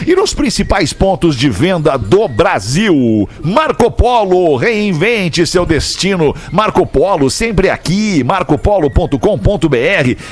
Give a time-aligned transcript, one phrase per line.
[0.07, 3.27] e nos principais pontos de venda do Brasil.
[3.43, 6.22] Marco Polo, reinvente seu destino.
[6.51, 8.23] Marco Polo, sempre aqui.
[8.23, 9.17] marcopolo.com.br.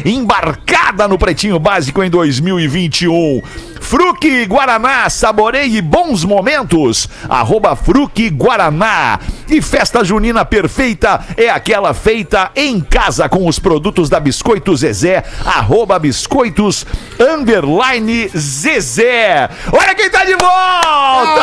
[0.05, 3.41] Embarcada no Pretinho Básico em 2021.
[3.81, 7.09] Fruque Guaraná, saboreie bons momentos.
[7.27, 9.19] Arroba Fruque Guaraná.
[9.49, 15.23] E festa junina perfeita é aquela feita em casa com os produtos da Biscoito Zezé.
[15.43, 16.85] Arroba Biscoitos
[17.19, 19.49] Underline Zezé.
[19.73, 21.41] Olha quem tá de volta!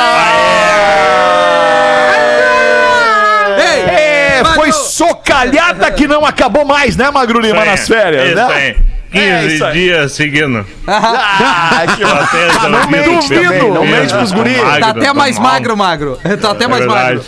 [3.59, 4.08] Ei,
[4.41, 8.55] É, foi socalhada que não acabou mais, né, Magro Lima, nas férias, Isso né?
[8.55, 8.77] aí.
[9.11, 10.67] 15 É dias seguindo.
[10.87, 14.61] Ah, que Até não mente duvido não pros tá guris.
[14.81, 15.53] Tá até tá mais mal.
[15.53, 16.19] magro, magro.
[16.41, 17.25] Tá até É mais magro.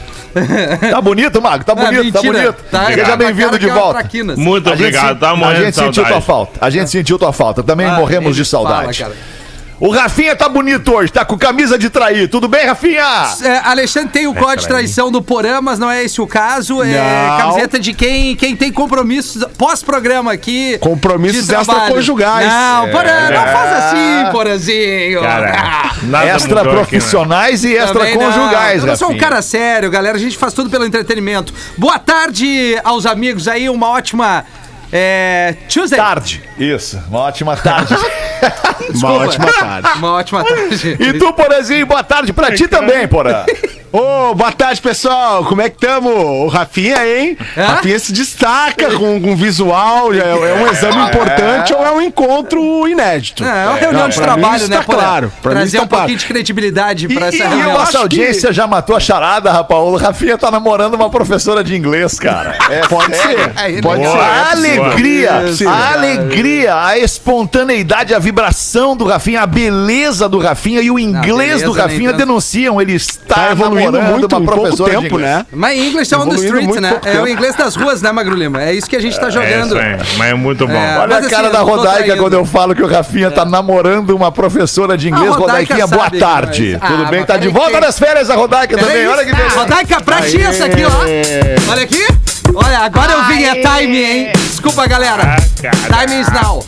[0.91, 2.33] Tá bonito, Magro, tá bonito, tá mentira.
[2.43, 2.65] bonito.
[2.71, 3.99] Tá- Seja tá bem-vindo de é volta.
[3.99, 4.39] traquinas.
[4.39, 6.59] Muito A gente obrigado, se- tá A gente sentiu tua falta.
[6.65, 7.63] A gente sentiu tua falta.
[7.63, 8.97] Também Ah, morremos de saudade.
[8.99, 9.40] fala, cara.
[9.81, 12.29] O Rafinha tá bonito hoje, tá com camisa de trair.
[12.29, 13.03] Tudo bem, Rafinha?
[13.43, 16.83] É, Alexandre tem o código de traição do Porã, mas não é esse o caso.
[16.83, 16.87] É
[17.31, 17.39] Não.
[17.39, 20.77] camiseta de quem, quem tem compromissos pós-programa aqui.
[20.81, 22.47] Compromissos extraconjugais.
[22.47, 23.53] Não, Porã, não É.
[23.53, 25.23] faz assim, Porãzinho.
[25.23, 26.75] Cara, nada Extra mudou aqui, né?
[26.91, 28.27] profissionais e extra Também não.
[28.33, 30.17] conjugais, Eu não sou um cara sério, galera.
[30.17, 31.55] A gente faz tudo pelo entretenimento.
[31.79, 34.45] Boa tarde aos amigos aí, uma ótima.
[34.93, 35.99] É, Tuesday.
[35.99, 36.43] Tarde.
[36.59, 37.95] Isso, uma ótima tarde.
[38.95, 39.89] Uma ótima tarde.
[39.99, 40.97] Uma ótima tarde.
[40.99, 43.45] e tu, Porazinho, boa tarde pra ti também, Porã.
[43.93, 45.45] Ô, boa tarde, pessoal.
[45.47, 46.11] Como é que tamo?
[46.11, 47.37] O Rafinha, hein?
[47.57, 47.63] É?
[47.65, 50.15] Rafinha se destaca com, com visual.
[50.15, 53.43] É, é um exame importante ou é um encontro inédito?
[53.45, 54.99] É, é uma reunião Não, de trabalho, mim né, está Porã?
[54.99, 55.33] claro.
[55.43, 56.19] Pra mim Trazer está um pouquinho claro.
[56.21, 57.71] de credibilidade E- pra essa e- e reunião.
[57.73, 59.81] eu Nossa audiência já matou a charada, rapaz.
[59.83, 62.57] O Rafinha tá namorando uma professora de inglês, cara.
[62.71, 63.83] É Pode ser.
[63.83, 64.13] Pode Boa.
[64.13, 64.21] ser.
[64.21, 65.33] A alegria,
[65.69, 71.25] a alegria, a espontaneidade, a vibração do Rafinha, a beleza do Rafinha e o inglês
[71.41, 72.81] beleza do Rafinha denunciam.
[72.81, 75.37] Ele está Tá evoluindo namorando muito uma professora de tempo, inglês.
[75.37, 75.47] né?
[75.53, 77.01] Mas English on the streets, né?
[77.05, 78.63] É o inglês das ruas, né, Magro Lima?
[78.63, 79.67] É isso que a gente tá É jogando.
[79.77, 80.73] isso aí, mas é muito bom.
[80.75, 80.99] É.
[80.99, 83.45] Olha Mas a assim, cara eu da Rodaica quando eu falo que o Rafinha tá
[83.45, 85.35] namorando uma professora de inglês.
[85.35, 86.79] Rodaiquinha, boa tarde.
[86.81, 87.25] mas- Tudo Ah, bem?
[87.25, 89.07] Tá de volta que- das férias a Rodaica também.
[89.07, 89.57] Olha que beleza.
[89.59, 91.71] Rodaica pra ti essa aqui, ó.
[91.71, 92.05] Olha aqui.
[92.53, 94.33] Olha, agora eu vim, é time, hein?
[94.37, 95.37] Desculpa, galera.
[95.37, 96.65] Ah, Time is now.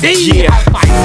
[0.00, 0.46] Yeah.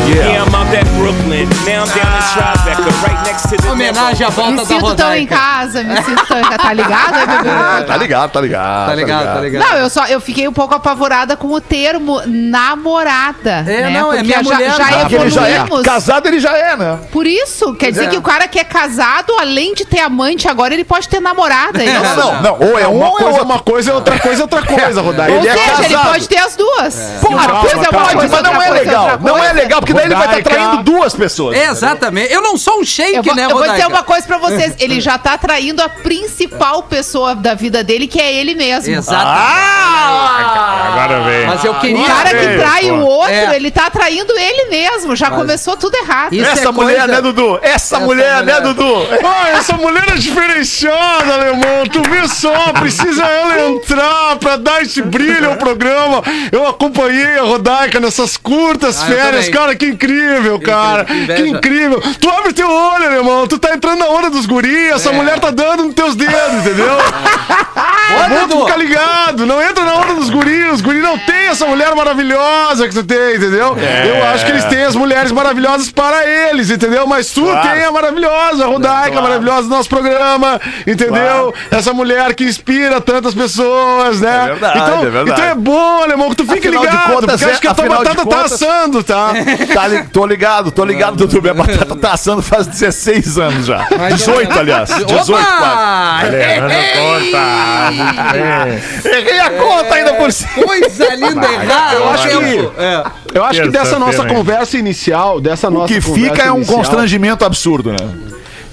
[0.07, 1.49] Yeah, I'm out at Brooklyn.
[1.65, 4.95] Now I'm down in Tribeca, right next to the Homenagem à volta Me da sinto
[4.95, 6.57] tão em casa, me sinto tão em casa.
[6.59, 7.85] Tá ligado, né, bebê?
[7.87, 8.89] Tá ligado, tá ligado.
[8.89, 9.63] Tá ligado, tá ligado.
[9.63, 13.49] Não, eu só eu fiquei um pouco apavorada com o termo namorada.
[13.49, 13.89] É, né?
[13.89, 14.99] não, é Porque minha já, mulher, já tá?
[14.99, 15.81] Porque ele já é evoluímos.
[15.81, 16.99] casado, ele já é, né?
[17.11, 18.07] Por isso, quer dizer é.
[18.09, 21.81] que o cara que é casado, além de ter amante, agora ele pode ter namorada.
[21.81, 22.15] é isso?
[22.15, 24.41] Não, não, ou é um Uma ou é coisa é uma coisa, é outra coisa
[24.41, 25.33] é outra coisa, Rodaica.
[25.33, 26.95] Ou ele é seja, ele pode ter as duas.
[27.21, 29.19] Porra, uma coisa é uma não outra é coisa legal.
[29.21, 30.49] Não é legal, porque daí ele vai estar Rodaica.
[30.49, 31.57] traindo duas pessoas.
[31.57, 32.31] Exatamente.
[32.33, 34.75] Eu não sou um shake, Eu vou, né, eu vou dizer uma coisa pra vocês.
[34.79, 38.93] Ele já tá traindo a principal pessoa da vida dele, que é ele mesmo.
[38.93, 39.37] Exatamente.
[39.37, 40.93] Ah!
[40.93, 41.47] Agora veio.
[41.47, 42.05] Mas eu O queria...
[42.05, 43.55] cara que trai o outro, É.
[43.55, 45.15] ele tá traindo ele mesmo.
[45.15, 46.33] Já começou tudo errado.
[46.33, 47.59] Isso Essa é mulher, coisa- né, Dudu?
[47.61, 48.43] Essa, mulher, mulher.
[48.43, 48.93] né, Dudu?
[49.25, 51.83] Ah, essa mulher é diferenciada, alemão.
[51.91, 56.21] Tu vê só, precisa ela entrar pra dar esse brilho ao programa.
[56.51, 58.37] Eu acompanhei a Rodaica nessas
[58.73, 59.49] curtas Ah, férias.
[59.49, 61.05] Cara, que incrível, cara.
[61.05, 61.43] que inveja.
[61.43, 62.01] Que incrível.
[62.19, 63.47] Tu abre teu olho, alemão.
[63.47, 64.91] Tu tá entrando na onda dos guris.
[64.91, 65.13] Essa É.
[65.13, 66.97] mulher tá dando nos teus dedos, entendeu?
[68.29, 68.65] Vamos Dudu.
[68.65, 69.45] ficar ligado.
[69.45, 70.73] Não entra na onda dos guris.
[70.73, 73.35] Os guris não tem essa mulher maravilhosa que tu tem.
[73.35, 73.75] entendeu?
[73.77, 77.05] Eu acho que eles têm as mulheres maravilhosas para eles, entendeu?
[77.07, 77.61] Mas tu Claro.
[77.69, 79.23] tem a maravilhosa, a Rodaica, Claro.
[79.27, 81.53] maravilhosa do nosso programa, entendeu?
[81.71, 84.43] Essa mulher que inspira tantas pessoas, né?
[84.43, 85.31] É verdade, então, é verdade.
[85.31, 87.67] então é bom, alemão, que tu fique Afinal de ligado, contas, porque é- acho que
[87.67, 89.31] a tua batata tá contas- assando, tá?
[89.73, 91.41] Tá li- tô ligado, tô ligado, Dudu.
[91.41, 93.87] Minha batata tá assando faz 16 anos já.
[94.11, 94.89] 18, aliás.
[94.89, 96.29] 18 quase.
[96.29, 98.12] Levando conta.
[98.31, 99.11] Bem.
[99.13, 100.51] Errei a conta ainda por cima.
[100.65, 101.95] Coisa linda, errada.
[101.95, 103.03] Eu acho que- É.
[103.33, 106.63] Eu acho que dessa nossa conversa inicial, dessa O nossa que conversa fica é um
[106.63, 107.97] constrangimento absurdo, né?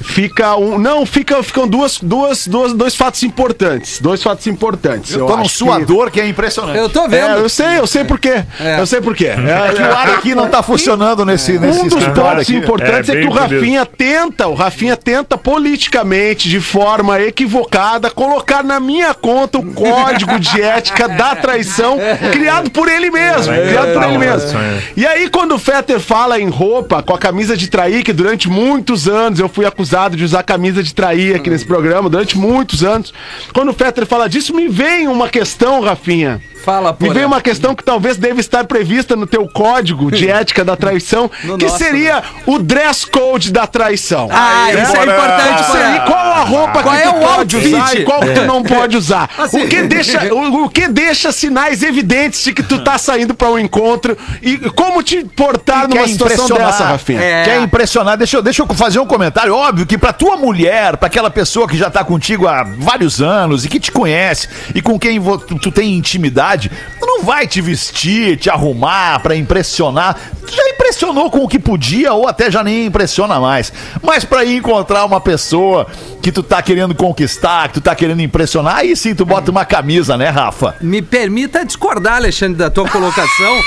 [0.02, 0.78] Fica um.
[0.78, 4.00] Não, fica, ficam duas, duas, duas, dois fatos importantes.
[4.00, 5.12] Dois fatos importantes.
[5.14, 6.78] Eu tô num acho que- suador que é impressionante.
[6.78, 7.38] Eu tô É, vendo.
[7.40, 8.42] eu sei, eu sei por quê.
[8.58, 8.80] É.
[8.80, 9.26] Eu sei por quê.
[9.26, 12.56] É que o ar aqui não tá funcionando nesse, nesse Um dos pontos aqui.
[12.56, 13.30] importantes É, é, que o.
[13.32, 20.38] Rafinha tenta, o Rafinha tenta politicamente, de forma equivocada, colocar na minha conta o código
[20.38, 21.98] de ética da traição
[22.32, 23.52] criado por ele mesmo.
[23.52, 24.58] criado por ele mesmo.
[24.96, 28.48] E aí, quando o Fetter fala em roupa, com a camisa de trair, que durante
[28.48, 32.84] muitos anos eu fui acusado de usar camisa de trair aqui nesse programa, durante muitos
[32.84, 33.12] anos.
[33.52, 36.40] Quando o Fetter fala disso, me vem uma questão, Rafinha.
[36.64, 37.14] Fala, Me porra.
[37.14, 41.30] vem uma questão que talvez deva estar prevista no teu código de ética da traição,
[41.42, 44.28] No que nosso, seria o dress code da traição.
[44.30, 44.82] Ah, Né?
[44.82, 46.06] isso é importante, Qual seria- Porã.
[46.12, 47.74] Qual a roupa Qual que é tu o pode outfit?
[47.74, 49.30] usar e qual que tu não pode usar?
[49.38, 49.62] Assim.
[49.64, 53.50] O, que deixa, o, o que deixa sinais evidentes de que tu tá saindo pra
[53.50, 57.20] um encontro e como te portar numa situação dessa, Rafinha?
[57.20, 57.44] É.
[57.44, 58.16] Quer impressionar?
[58.16, 59.54] Deixa eu, deixa eu fazer um comentário.
[59.54, 63.64] Óbvio que pra tua mulher, pra aquela pessoa que já tá contigo há vários anos
[63.64, 67.60] e que te conhece e com quem tu, tu tem intimidade, tu não vai te
[67.60, 70.16] vestir, te arrumar pra impressionar.
[70.46, 73.72] Tu já impressionou com o que podia ou até já nem impressiona mais.
[74.02, 75.86] Mas pra ir encontrar uma pessoa
[76.22, 79.64] que tu tá querendo conquistar, que tu tá querendo impressionar, aí sim tu bota uma
[79.64, 80.76] camisa, né, Rafa?
[80.80, 83.60] Me permita discordar, Alexandre, da tua colocação.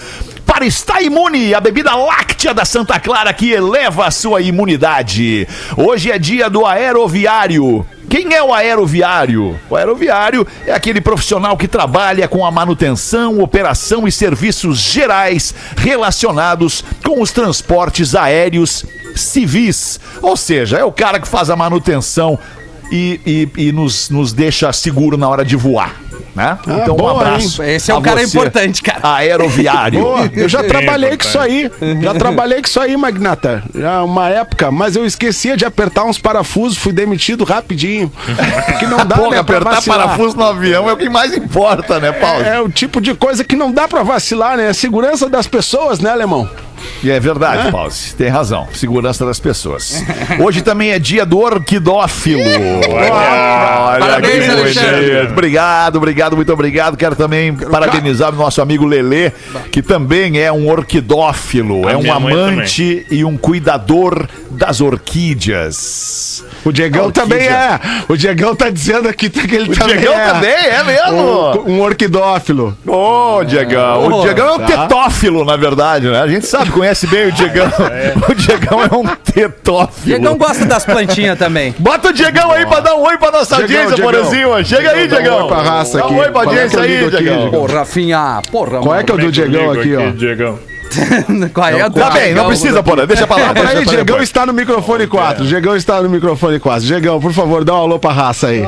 [0.46, 5.48] para estar imune, a bebida láctea da Santa Clara que eleva a sua imunidade.
[5.78, 7.86] Hoje é dia do aeroviário.
[8.10, 9.60] Quem é o aeroviário?
[9.70, 16.84] O aeroviário é aquele profissional que trabalha com a manutenção, operação e serviços gerais relacionados
[17.06, 18.84] com os transportes aéreos
[19.16, 20.00] civis.
[20.22, 22.40] Ou seja, é o cara que faz a manutenção
[22.92, 25.96] e, e- e nos, nos deixa seguro na hora de voar.
[26.36, 26.58] Né?
[26.64, 27.62] então, um boa, abraço.
[27.64, 29.00] Esse é um cara você, importante, cara.
[29.16, 30.00] Aeroviário.
[30.02, 31.70] Boa, eu já trabalhei com isso aí.
[32.02, 33.64] Já trabalhei com isso aí, Magnata.
[33.76, 38.12] Já uma época, mas eu esquecia de apertar uns parafusos, fui demitido rapidinho.
[38.78, 40.00] Que não dá, Porra, né, apertar vacilar.
[40.00, 42.44] parafuso no avião é o que mais importa, né, Paulo?
[42.44, 44.70] É, é o tipo de coisa que não dá pra vacilar, né?
[44.70, 46.48] A segurança das pessoas, né, alemão?
[47.04, 47.92] E é verdade, Paulo.
[48.18, 48.68] Tem razão.
[48.74, 50.04] Segurança das pessoas.
[50.40, 52.42] Hoje também é dia do orquidófilo.
[52.42, 55.12] Olha, Parabéns, que Alexandre.
[55.16, 55.32] bonito.
[55.32, 56.98] Obrigado, obrigado, muito obrigado.
[56.98, 59.32] Quero também parabenizar o nosso amigo Lelê,
[59.72, 61.88] que também é um orquidófilo.
[61.88, 66.44] A É um minha mãe amante e um cuidador das orquídeas.
[66.66, 67.24] O Diegão Orquídea.
[67.24, 67.80] também é.
[68.10, 70.28] O Diegão tá dizendo aqui que ele O também Diegão é.
[70.34, 71.62] também é mesmo?
[71.66, 72.78] Um, um orquidófilo.
[72.86, 74.08] Ô, Diegão.
[74.08, 74.66] O Diegão é um tá.
[74.88, 76.20] tetófilo, na verdade, né?
[76.22, 77.70] A gente sabe, conhece bem o Diegão.
[78.30, 80.06] O Diegão é um tetófilo.
[80.06, 81.74] Diegão gosta das plantinhas também.
[81.80, 84.12] Bota o Diegão aí pra dar um oi pra nossa Diegão, audiência, Diegão.
[84.12, 84.66] Porazinho.
[84.66, 85.42] Chega aí, Dá um Diegão.
[85.44, 86.20] oi pra raça Dá um aqui.
[86.20, 87.40] oi pra é audiência aí, aqui, Diegão.
[87.50, 87.66] Diegão?
[87.66, 90.10] Rafinha, porra, Qual é que é o do Diegão aqui, ó?
[90.12, 90.60] Diegão.
[91.54, 93.06] Qual é a Tá bem, não precisa, Porã.
[93.06, 93.54] Deixa pra lá.
[93.54, 95.46] Peraí, Deixa pra Diegão está no microfone 4.
[95.46, 96.86] Diegão está no microfone 4.
[96.86, 98.62] Diegão, por favor, dá um alô pra raça aí.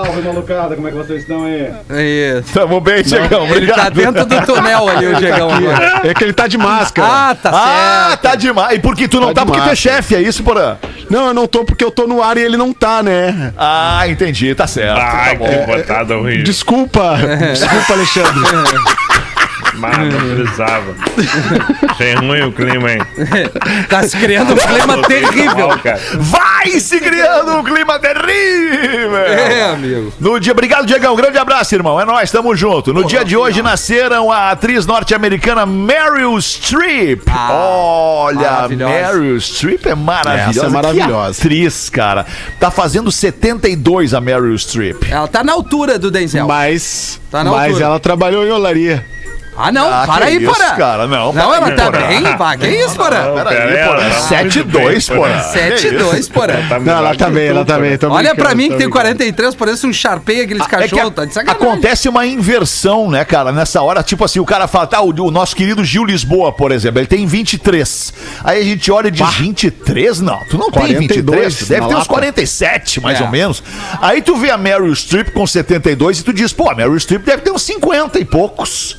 [1.89, 2.53] Isso.
[2.53, 3.45] Tamo bem, Diegão.
[3.47, 3.93] Ele tá Obrigado.
[3.93, 5.49] dentro do túnel ali, o Diegão.
[5.53, 6.01] agora.
[6.03, 7.07] É que ele tá de máscara.
[7.11, 8.21] Ah, tá Ah, certo.
[8.21, 8.75] tá demais.
[8.77, 9.45] E por que tu não Tá tá?
[9.45, 10.77] Porque tu é chefe, é isso, Porã?
[11.09, 13.53] Não, eu não tô porque eu tô no ar e ele não tá, né?
[13.57, 14.53] Ah, entendi.
[14.55, 14.97] Tá certo.
[14.99, 15.65] Ai, Tá que bom.
[15.65, 16.43] botada horrível.
[16.43, 17.15] Desculpa.
[17.53, 18.31] Desculpa, Alexandre.
[19.81, 20.95] Mano, não precisava.
[21.89, 22.99] Achei ruim o clima, hein?
[23.89, 25.67] Tá se criando um clima terrível.
[25.69, 25.79] Mal.
[26.19, 29.17] Vai se criando um clima terrível.
[29.17, 30.13] É, amigo.
[30.19, 31.15] No dia, obrigado, Diegão.
[31.15, 31.99] Grande abraço, irmão.
[31.99, 32.93] É nóis, tamo junto.
[32.93, 37.23] No dia de hoje nasceram a atriz norte-americana Meryl Streep.
[37.49, 38.93] Olha, Ah, maravilhosa.
[38.93, 40.59] Meryl Streep é maravilhosa.
[40.59, 41.41] Essa é maravilhosa.
[41.41, 42.25] Que atriz, cara.
[42.59, 45.03] Tá fazendo 72 a Meryl Streep.
[45.09, 46.47] Ela tá na altura do Denzel.
[46.47, 47.85] Mas, Tá na mas altura.
[47.85, 49.05] ela trabalhou em olaria.
[49.55, 50.75] Ah, não, Ah, para aí, isso, Porã.
[50.75, 51.07] cara.
[51.07, 52.07] Não, Não, ela tá Porã.
[52.07, 52.55] bem, pá.
[52.57, 53.33] Que isso, Porã?
[53.33, 55.43] Peraí, tá 7-2, muito bem, porra.
[55.53, 56.53] 7-2, Porã.
[56.69, 57.99] Tá Não, ela tá bem, ela tá bem.
[58.09, 58.91] Olha pra mim que tem brincando.
[58.91, 61.13] 43, parece um Sharpei, aqueles É que cachorros.
[61.13, 61.67] Tá de sacanagem.
[61.67, 63.51] acontece uma inversão, né, cara?
[63.51, 66.71] Nessa hora, tipo assim, o cara fala, tá, o, o nosso querido Gil Lisboa, por
[66.71, 68.13] exemplo, ele tem 23.
[68.45, 70.21] Aí a gente olha e diz, 23?
[70.21, 72.09] Não, tu não tem 42 23, tu deve ter uns lata.
[72.09, 73.23] 47, mais É.
[73.23, 73.61] ou menos.
[74.01, 77.23] Aí tu vê a Meryl Streep com 72 e tu diz, pô, a Meryl Streep
[77.25, 78.97] deve ter uns 50 e poucos.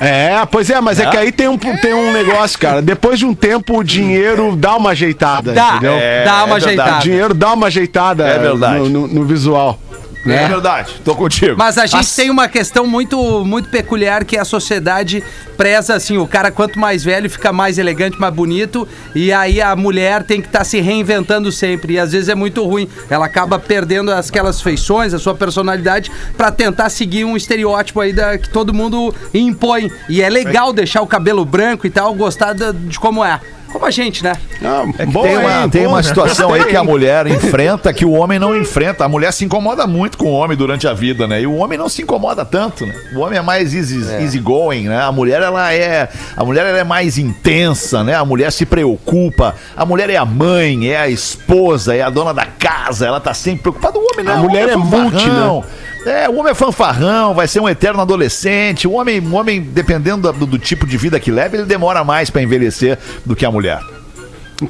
[0.00, 2.82] É, pois é, mas é, que aí tem um, tem um negócio, cara.
[2.82, 5.94] Depois de um tempo, o dinheiro dá uma ajeitada, Dá, entendeu?
[5.94, 6.64] É, dá uma é verdade.
[6.64, 7.02] O ajeitada.
[7.02, 8.78] dinheiro dá uma ajeitada É verdade.
[8.80, 9.78] no, no- no visual.
[10.26, 10.48] É, Né?
[10.48, 11.54] verdade, tô contigo.
[11.56, 15.22] Mas a gente As- tem uma questão muito, muito peculiar que a sociedade
[15.56, 19.74] preza assim, o cara quanto mais velho fica mais elegante, mais bonito, e aí a
[19.74, 22.88] mulher tem que estar se reinventando sempre, e às vezes é muito ruim.
[23.08, 28.12] Ela acaba perdendo as- aquelas feições, a sua personalidade pra tentar seguir um estereótipo aí
[28.12, 29.90] da, que todo mundo impõe.
[30.08, 33.40] E é legal deixar o cabelo branco e tal, gostar da- de como é.
[33.72, 34.32] Como a gente, né?
[34.62, 35.68] Ah, É que bom, tem uma, hein?
[35.70, 36.02] tem Bom, uma né?
[36.02, 39.04] situação aí que a mulher enfrenta que o homem não enfrenta.
[39.04, 41.42] A mulher se incomoda muito com o homem durante a vida, né?
[41.42, 42.94] E o homem não se incomoda tanto, né?
[43.14, 45.00] O homem é mais easy, easy going, né?
[45.02, 48.14] A mulher ela é, a mulher ela é mais intensa, né?
[48.14, 49.54] A mulher se preocupa.
[49.76, 53.06] A mulher é a mãe, é a esposa, é a dona da casa.
[53.06, 53.98] Ela tá sempre preocupada.
[53.98, 54.32] O homem não.
[54.32, 55.64] A mulher homem é multi, fanfarrão.
[56.06, 58.86] É, o homem é fanfarrão, vai ser um eterno adolescente.
[58.86, 62.30] O homem, o homem dependendo do, do tipo de vida que leva, ele demora mais
[62.30, 63.80] pra envelhecer do que a mulher.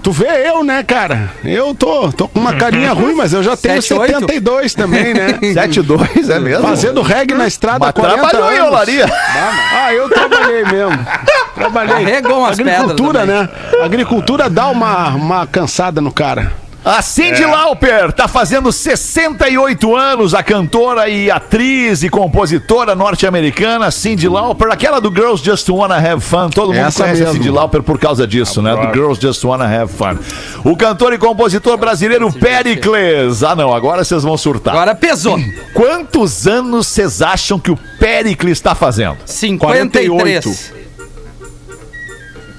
[0.02, 1.30] Tu vê eu, né, cara?
[1.44, 4.18] Eu tô, tô com uma carinha ruim, mas eu já tenho Sete, oito?
[4.18, 5.34] 72 também, né?
[5.54, 6.66] 7-2, é mesmo?
[6.66, 9.06] Fazendo reggae na estrada há Mas 40 trabalhou em olaria.
[9.06, 11.06] Ah, eu trabalhei mesmo.
[11.54, 11.94] Trabalhei.
[11.94, 13.48] Carregou umas Agricultura, pedras né?
[13.84, 16.65] Agricultura dá uma, uma cansada no cara.
[16.86, 24.28] A Cindy Lauper tá fazendo 68 anos, a cantora e atriz e compositora norte-americana Cindy
[24.28, 26.48] Lauper, aquela do Girls Just Wanna Have Fun.
[26.48, 27.42] Todo mundo Essa conhece a mesmo.
[27.42, 28.70] Cindy Lauper por causa disso, né?
[28.70, 28.94] Do.
[28.94, 30.16] Girls Just Wanna Have Fun.
[30.62, 33.42] O cantor e compositor brasileiro Pericles.
[33.42, 34.72] Ah, não, agora vocês vão surtar.
[34.74, 35.40] Agora pesou.
[35.74, 39.16] Quantos anos vocês acham que o Pericles está fazendo?
[39.26, 40.72] 53.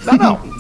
[0.05, 0.56] Não, não.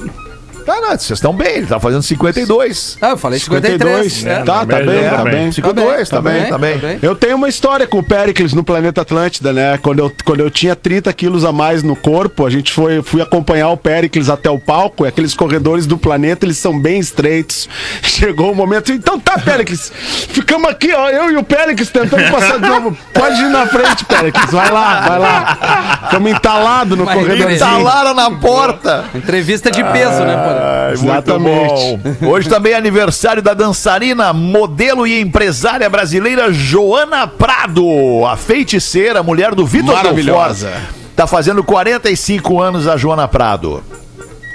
[0.67, 2.97] Tá, não, vocês estão bem, ele tá fazendo 52.
[3.01, 4.11] Ah, eu falei 53.
[4.11, 4.25] 52.
[4.25, 4.43] é.
[4.43, 5.33] Tá, tá bem, bem, tá tá bem.
[5.33, 5.51] bem.
[5.53, 6.99] 52, tá bem, tá bem.
[7.01, 9.77] Eu tenho uma história com o Pericles no planeta Atlântida, né?
[9.77, 13.21] Quando eu, quando eu tinha 30 quilos a mais no corpo, a gente foi fui
[13.21, 17.69] acompanhar o Pericles até o palco, e aqueles corredores do planeta, eles são bem estreitos.
[18.03, 22.59] Chegou o momento, então tá, Pericles, ficamos aqui, ó, eu e o Pericles tentando passar
[22.59, 22.97] de novo.
[23.13, 25.99] Pode ir na frente, Pericles, vai lá, vai lá.
[26.09, 29.05] Ficamos entalados no Mas tá Instalaram na porta.
[29.15, 30.56] Entrevista de peso, né, Porã?
[30.59, 31.97] Ai, muito Exatamente.
[32.21, 32.27] bom.
[32.29, 37.85] Hoje também é aniversário da dançarina, modelo e empresária brasileira Joana Prado,
[38.25, 40.67] a feiticeira, mulher do Vitor Maravilhosa.
[40.67, 40.97] Belfort.
[41.15, 43.83] Tá fazendo 45 anos a Joana Prado.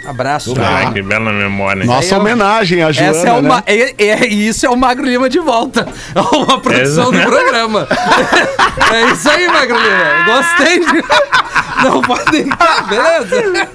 [0.06, 0.54] Abraço.
[0.61, 1.85] Ai, que bela memória.
[1.85, 3.56] Nossa ó, homenagem à Joana, Essa é uma.
[3.56, 3.62] né?
[3.66, 5.87] É, é- isso é o Magro Lima de volta.
[6.32, 7.87] Uma produção do programa.
[8.92, 10.25] É isso aí, Magro Lima.
[10.37, 11.04] Gostei de.
[11.85, 12.47] Não podem.
[12.88, 13.68] Beleza.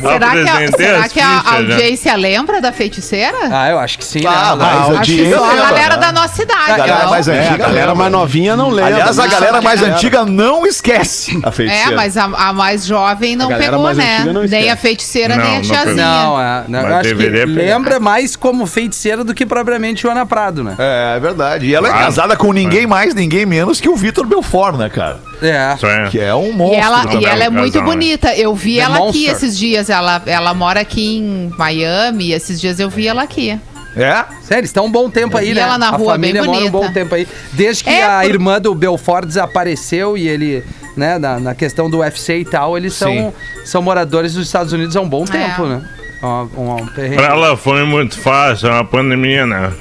[0.00, 1.42] Será que, a, será que a né?
[1.56, 3.36] audiência lembra da feiticeira?
[3.50, 4.64] Ah, eu acho que sim, Ah, né?
[4.64, 6.00] mas a a Acho que audiência só a lembra, galera né?
[6.00, 6.70] da nossa idade.
[6.72, 7.10] A galera não?
[7.10, 8.94] mais É, antiga a galera mais novinha não lembra.
[8.94, 9.28] Aliás, a né?
[9.28, 9.96] galera mais Galera.
[9.96, 11.92] antiga não esquece a feiticeira.
[11.92, 14.24] É, mas a, a mais jovem não pegou, mais né?
[14.32, 15.94] não nem a feiticeira, Não, nem a não tiazinha.
[15.96, 17.44] Não, é, não, eu Mas acho que pegar.
[17.46, 20.76] lembra mais como feiticeira do que propriamente Joana Prado, né?
[20.78, 21.66] É, é verdade.
[21.66, 22.04] E ela é Claro.
[22.06, 25.18] casada com ninguém mais, ninguém menos que o Vitor Belfort, né, cara?
[25.42, 25.74] É.
[26.06, 26.08] É.
[26.10, 27.20] Que é um E monstro ela, também.
[27.22, 27.84] e ela é casal, muito né?
[27.84, 28.34] bonita.
[28.36, 29.30] Eu vi The ela aqui Monster.
[29.30, 29.90] esses dias.
[29.90, 32.32] Ela, ela mora aqui em Miami.
[32.32, 33.58] Esses dias eu vi ela aqui.
[33.96, 34.24] É?
[34.42, 35.62] Sério, estão um bom tempo aí, vi né?
[35.62, 37.26] ela na a rua, família bem mora um bom tempo aí.
[37.52, 40.64] Desde que É, a por- irmã do Belfort desapareceu e ele,
[40.96, 44.94] né, na, na questão do UFC e tal, eles são, são moradores dos Estados Unidos
[44.96, 45.82] há um bom tempo, né?
[46.22, 47.16] Um, um, perrengue.
[47.16, 49.72] Pra ela foi muito fácil a pandemia, né?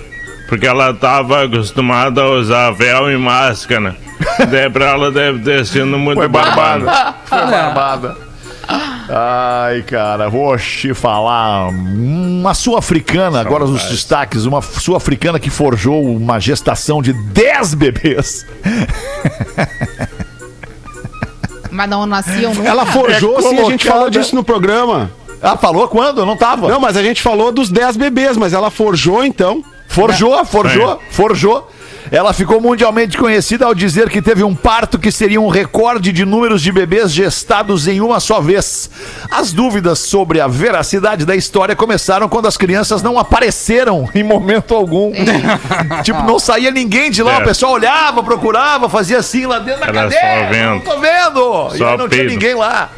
[0.47, 3.95] Porque ela tava acostumada a usar véu e máscara.
[4.49, 6.85] Daí pra ela deve ter sido muito Foi barbada.
[6.85, 7.15] barbada.
[7.25, 8.17] Foi barbada.
[9.09, 11.69] Ai, cara, vou te falar.
[11.69, 18.45] Uma sul-africana, agora os destaques, uma sul-africana que forjou uma gestação de 10 bebês.
[21.71, 22.67] Mas não nasciam nunca.
[22.67, 25.11] Ela forjou, É sim, a gente falou disso no programa.
[25.41, 26.19] Ah, falou quando?
[26.19, 26.67] Eu não tava.
[26.67, 29.63] Não, mas a gente falou dos 10 bebês, mas ela forjou então.
[29.87, 31.67] Forjou, forjou, forjou.
[32.11, 36.25] Ela ficou mundialmente conhecida ao dizer que teve um parto que seria um recorde de
[36.25, 38.89] números de bebês gestados em uma só vez.
[39.29, 44.73] As dúvidas sobre a veracidade da história começaram quando as crianças não apareceram em momento
[44.73, 45.11] algum.
[46.03, 47.41] tipo, não saía ninguém de lá, É.
[47.41, 50.19] o pessoal olhava, procurava, fazia assim lá dentro da Era cadeia.
[50.45, 50.85] só vento.
[50.85, 51.75] Não tô vendo!
[51.75, 52.89] e Só aí não tinha ninguém lá.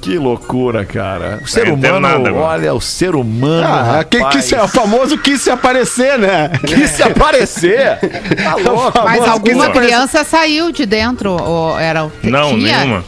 [0.00, 1.40] Que loucura, cara.
[1.42, 2.34] O ser Tá humano, agora.
[2.36, 3.66] olha, o ser humano.
[3.66, 4.36] Ah, que, rapaz.
[4.36, 6.50] que se, o famoso quis se aparecer, né?
[6.66, 7.98] quis se aparecer.
[8.42, 8.98] Tá louco.
[9.04, 11.30] Mas alguma quis criança saiu de dentro.
[11.32, 12.78] Ou era o Não, tinha?
[12.78, 13.04] nenhuma.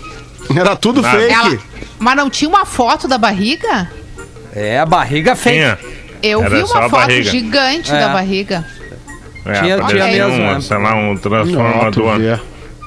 [0.56, 1.16] Era tudo Nada.
[1.18, 1.32] fake.
[1.32, 1.58] Ela,
[1.98, 3.88] mas não tinha uma foto da barriga?
[4.52, 5.56] É, a barriga fake.
[5.58, 5.78] Tinha.
[6.22, 7.30] Eu Era vi uma foto barriga.
[7.30, 8.00] gigante É.
[8.00, 8.64] da barriga.
[9.46, 10.60] É, Tinha- tinha mesmo, um, né?
[10.60, 12.18] sei lá, um transformador.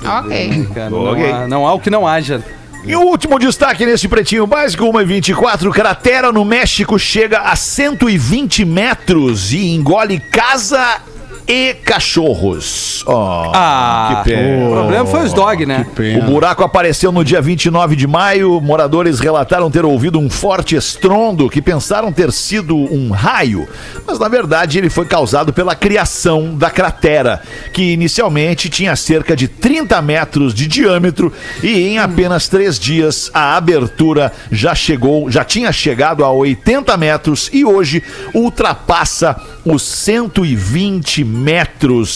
[0.05, 0.67] Ok.
[0.75, 1.11] Cara, não,
[1.43, 2.43] há, não há o que não haja.
[2.85, 7.55] E o último destaque nesse pretinho básico, 1 e 24, cratera no México chega a
[7.55, 11.01] 120 metros e engole casa
[11.47, 13.03] e cachorros.
[13.05, 14.65] Oh, Ah, que pena.
[14.67, 15.85] o problema foi os dog, né?
[16.17, 18.61] O buraco apareceu no dia 29 de maio.
[18.61, 23.67] Moradores relataram ter ouvido um forte estrondo que pensaram ter sido um raio,
[24.07, 27.41] mas na verdade ele foi causado pela criação da cratera,
[27.73, 33.55] que inicialmente tinha cerca de 30 metros de diâmetro e em apenas três dias a
[33.57, 38.01] abertura já chegou, já tinha chegado a 80 metros e hoje
[38.33, 41.32] ultrapassa os 120 metros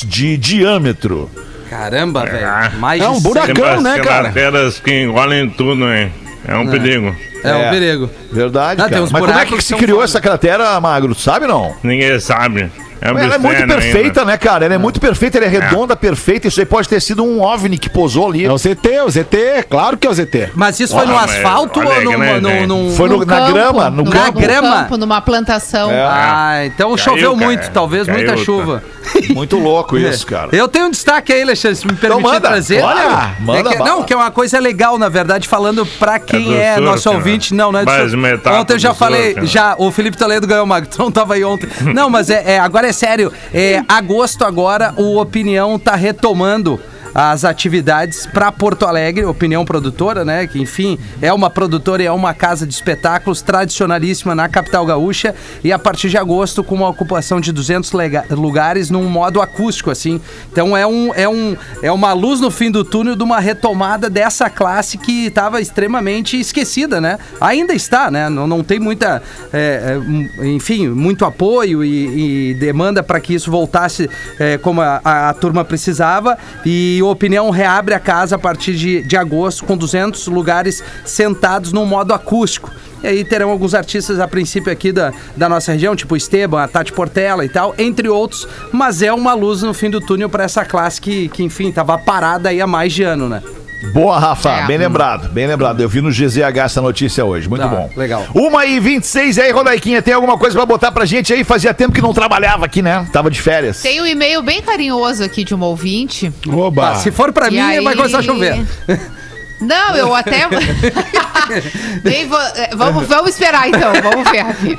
[0.05, 1.29] de diâmetro.
[1.69, 2.25] Caramba, Ah.
[2.69, 2.79] velho.
[2.79, 4.23] Mais É um Tem Cagão, né, cara?
[4.25, 6.11] crateras que engolem tudo, hein?
[6.47, 7.13] É um perigo.
[7.43, 8.09] É, um perigo.
[8.31, 9.09] Verdade, Não, tem cara.
[9.11, 11.13] Mas como é que que se criou essa cratera, Magro?
[11.13, 11.75] Sabe não?
[11.83, 12.71] Ninguém sabe.
[12.99, 14.25] É um Ela é muito perfeita, ainda.
[14.25, 14.65] né, cara?
[14.65, 16.47] Ela é muito perfeita, ela é redonda, perfeita.
[16.47, 18.43] Isso aí pode ter sido um OVNI que posou ali.
[18.45, 20.49] É o ZT, o ZT, claro que é o ZT.
[20.55, 22.65] Mas isso foi no Ah, mas asfalto ou num, né, num, gente?
[22.65, 24.39] num- Foi no- Num na grama, no campo.
[24.39, 24.75] grama.
[24.83, 25.91] campo, numa plantação.
[25.93, 27.45] Ah, então Caiu, choveu cara.
[27.45, 28.81] muito, talvez Caiu, muita tá.
[29.33, 30.49] Muito louco isso, cara.
[30.55, 32.79] Eu tenho um destaque aí, Alexandre, se me permitir manda, trazer.
[32.81, 33.89] claro, manda É que- bala.
[33.89, 37.09] não, que é uma coisa legal, na verdade, falando pra quem do é, surf, nosso
[37.09, 37.15] né?
[37.15, 37.53] ouvinte.
[37.53, 40.17] Não, não é do Mais uma etapa Ontem eu já falei, surf, já, o Felipe
[40.17, 41.69] Toledo ganhou uma, tu não tava aí ontem.
[41.93, 43.31] Não, mas é, é, agora é sério.
[43.53, 46.79] É, agosto agora, o Opinião tá retomando
[47.19, 50.45] as atividades para Porto Alegre, Opinião Produtora, né?
[50.45, 55.33] Que enfim é uma produtora e é uma casa de espetáculos tradicionalíssima na capital gaúcha
[55.63, 59.89] e a partir de agosto com uma ocupação de 200 lega- lugares num modo acústico
[59.89, 60.21] assim.
[60.51, 64.11] Então é um é um é uma luz no fim do túnel de uma retomada
[64.11, 67.17] dessa classe que estava extremamente esquecida, né?
[67.41, 68.29] Ainda está, né?
[68.29, 69.97] Não, não tem muita, é,
[70.39, 75.29] é, enfim, muito apoio e, e demanda para que isso voltasse é, como a, a-
[75.29, 76.37] a turma precisava.
[76.63, 81.85] E Opinião reabre a casa a partir de, de agosto com 200 lugares sentados num
[81.85, 82.71] modo acústico.
[83.03, 86.67] E aí terão alguns artistas a princípio aqui da, da nossa região, tipo Esteban, a
[86.67, 90.43] Tati Portela e tal, entre outros, mas é uma luz no fim do túnel para
[90.43, 93.43] essa classe que, que, enfim, tava parada aí há mais de ano, né?
[93.93, 94.49] Boa, Rafa.
[94.51, 94.65] É.
[94.65, 95.81] Bem lembrado, bem lembrado.
[95.81, 97.47] Eu vi no GZH essa notícia hoje.
[97.47, 97.89] Muito Tá, bom.
[97.95, 98.25] legal.
[98.33, 101.43] Uma e 26 e aí, Rodaiquinha, tem alguma coisa pra botar pra gente aí?
[101.43, 103.07] Fazia tempo que não trabalhava aqui, né?
[103.13, 103.81] Tava de férias.
[103.81, 106.31] Tem um e-mail bem carinhoso aqui de uma ouvinte.
[106.47, 106.89] Oba.
[106.91, 108.65] Ah, se for para E mim, aí- vai começar a chover.
[109.59, 110.47] Não, eu até.
[112.03, 114.77] Bem, é, vamos, vamos esperar então, vamos ver aqui.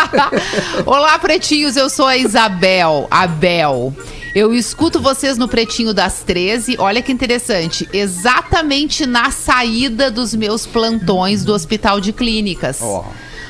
[0.86, 3.94] Olá, pretinhos, eu sou a Isabel, Abel.
[4.34, 6.76] Eu escuto vocês no Pretinho das 13.
[6.78, 7.88] Olha que interessante.
[7.92, 12.80] Exatamente na saída dos meus plantões do Hospital de Clínicas.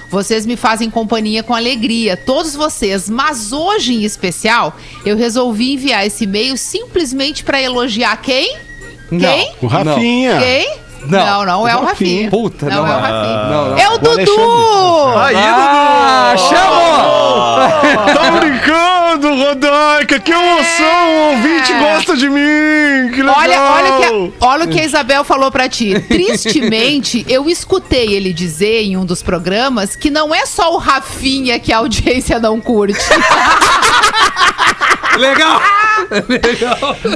[0.08, 3.10] Vocês me fazem companhia com alegria, todos vocês.
[3.10, 8.69] Mas hoje, em especial, eu resolvi enviar esse e-mail simplesmente para elogiar quem?
[9.18, 9.52] Quem?
[9.60, 10.38] O Rafinha.
[10.38, 10.74] Quem?
[11.06, 11.18] Não.
[11.18, 12.30] Não, não, é o Rafinha.
[12.30, 13.00] Puta, não, não é o é.
[13.00, 13.44] Rafinha.
[13.44, 13.78] Não, não.
[13.78, 15.18] É o Dudu!
[15.18, 18.14] Aí, Ah, chamou!
[18.14, 20.18] Tá brincando, Rodaica?
[20.20, 21.08] Que emoção!
[21.08, 23.10] O ouvinte gosta de mim!
[23.12, 23.36] Que legal!
[23.38, 25.98] Olha, olha, que a- olha o que a Isabel falou pra ti.
[26.08, 31.58] Tristemente, eu escutei ele dizer em um dos programas que não é só o Rafinha
[31.58, 32.98] que a audiência não curte.
[35.18, 35.60] Legal!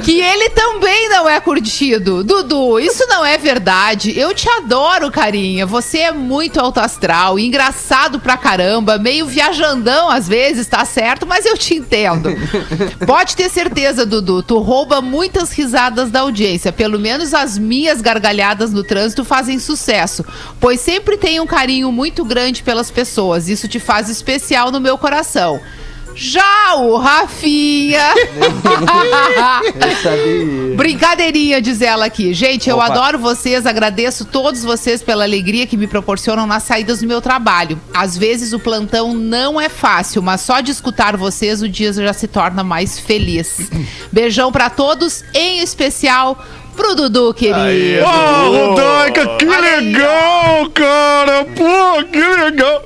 [0.03, 2.23] que ele também não é curtido.
[2.23, 4.17] Dudu, isso não é verdade.
[4.17, 5.65] Eu te adoro, carinha.
[5.65, 11.45] Você é muito alto astral, engraçado pra caramba, meio viajandão às vezes, tá certo, mas
[11.45, 12.14] eu te entendo.
[13.05, 16.71] Pode ter certeza, Dudu, tu rouba muitas risadas da audiência.
[16.71, 20.25] Pelo menos as minhas gargalhadas no trânsito fazem sucesso,
[20.59, 23.49] pois sempre tem um carinho muito grande pelas pessoas.
[23.49, 25.59] Isso te faz especial no meu coração.
[26.15, 28.13] Já o Rafinha.
[30.77, 32.33] Brincadeirinha, diz ela aqui.
[32.33, 32.85] Gente, eu Opa.
[32.85, 37.79] adoro vocês, agradeço todos vocês pela alegria que me proporcionam nas saídas do meu trabalho.
[37.93, 42.13] Às vezes o plantão não é fácil, mas só de escutar vocês o dia já
[42.13, 43.69] se torna mais feliz.
[44.11, 46.41] Beijão pra todos, em especial
[46.75, 47.57] pro Dudu, querido.
[48.05, 51.45] Ô, Rodaica, que aí, legal, cara!
[51.55, 52.83] Pô, que legal!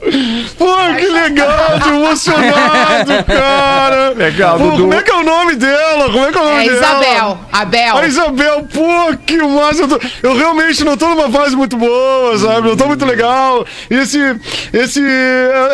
[0.58, 1.80] Pô, que legal!
[1.84, 4.14] Tô emocionado, cara!
[4.16, 4.82] Legal, Pô, Dudu.
[4.84, 6.06] Como é que é o nome dela?
[6.12, 6.78] Como é que é o nome É dela?
[6.78, 7.98] Isabel, Abel.
[7.98, 9.82] A Isabel, pô, que massa!
[9.84, 12.70] Eu, tô- eu realmente não tô numa fase muito boa, sabe?
[12.70, 13.66] Eu tô muito legal.
[13.90, 14.20] E esse,
[14.74, 15.02] esse,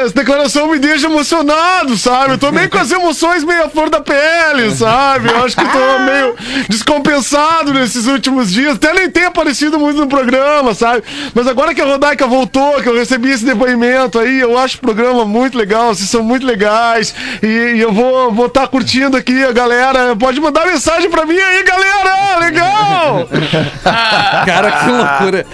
[0.01, 2.34] essa declaração me deixa emocionado, sabe?
[2.34, 5.30] Eu tô meio com as emoções meio à flor da pele, sabe?
[5.30, 6.36] Eu acho que tô meio
[6.69, 8.75] descompensado nesses últimos dias.
[8.75, 11.03] Até nem tem aparecido muito no programa, sabe?
[11.33, 14.81] Mas agora que a Rodaica voltou, que eu recebi esse depoimento aí, eu acho o
[14.81, 17.13] programa muito legal, vocês são muito legais.
[17.41, 20.15] E, e eu vou estar vou tá curtindo aqui a galera.
[20.15, 22.39] Pode mandar mensagem pra mim aí, galera!
[22.39, 23.27] Legal!
[24.45, 25.45] Cara, que loucura.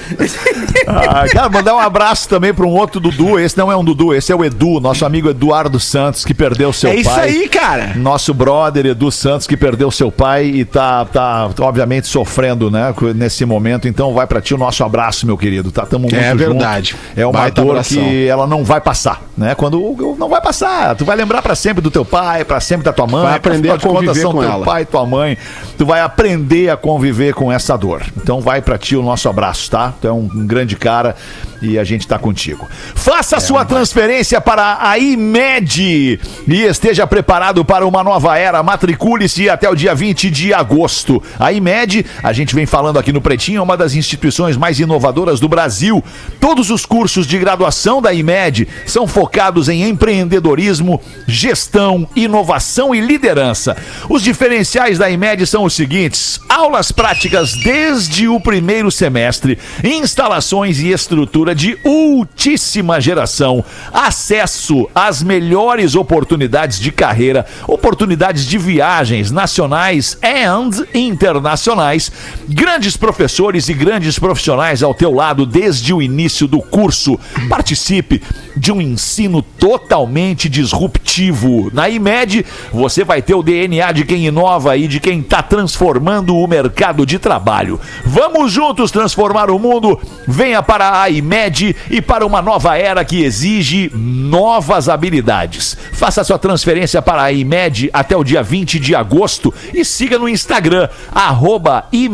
[0.87, 3.39] Ah, cara, mandar um abraço também pra um outro Dudu.
[3.39, 6.73] Esse não é um Dudu, esse é o Edu, nosso amigo Eduardo Santos, que perdeu
[6.73, 7.01] seu é pai.
[7.01, 7.93] isso aí, cara!
[7.95, 12.40] Nosso brother Edu Santos, que perdeu seu pai e tá, tá obviamente, sofrendo,
[12.71, 13.87] né, co- nesse momento.
[13.87, 15.71] Então vai pra ti o nosso abraço, meu querido.
[15.71, 16.37] Tá, tamo muito É junto.
[16.37, 16.95] verdade.
[17.15, 17.97] É uma Baita dor abração.
[18.03, 19.55] que ela não vai passar, né?
[19.55, 22.93] Quando não vai passar, tu vai lembrar pra sempre do teu pai, pra sempre da
[22.93, 23.23] tua mãe.
[23.23, 24.65] Vai aprender a conviver com teu ela.
[24.65, 25.37] pai, tua mãe.
[25.77, 28.01] Tu vai aprender a conviver com essa dor.
[28.17, 29.93] Então vai pra ti o nosso abraço, tá?
[30.01, 31.15] Tu é um, um grande cara
[31.61, 32.67] e a gente tá contigo.
[32.95, 38.61] Faça a sua transferência para a IMED e esteja preparado para uma nova era.
[38.63, 41.21] Matricule-se até o dia 20 de agosto.
[41.39, 45.39] A IMED, a gente vem falando aqui no Pretinho, é uma das instituições mais inovadoras
[45.39, 46.03] do Brasil.
[46.39, 53.75] Todos os cursos de graduação da IMED são focados em empreendedorismo, gestão, inovação e liderança.
[54.09, 60.91] Os diferenciais da IMED são os seguintes: aulas práticas desde o primeiro semestre, instalações e
[60.91, 63.63] estrutura de ultíssima geração,
[63.93, 72.11] acesso às melhores oportunidades de carreira, oportunidades de viagens nacionais and internacionais,
[72.47, 77.19] grandes professores e grandes profissionais ao teu lado desde o início do curso.
[77.49, 78.21] Participe
[78.55, 81.69] de um ensino totalmente disruptivo.
[81.73, 86.35] Na IMED, você vai ter o DNA de quem inova e de quem está transformando
[86.35, 87.79] o mercado de trabalho.
[88.05, 89.99] Vamos juntos transformar o mundo.
[90.27, 95.77] Venha para a IMED e para uma nova era que exige novas habilidades.
[95.93, 100.27] Faça sua transferência para a IMED até o dia 20 de agosto e siga no
[100.27, 102.10] Instagram, arroba IMED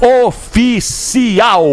[0.00, 1.64] Oficial.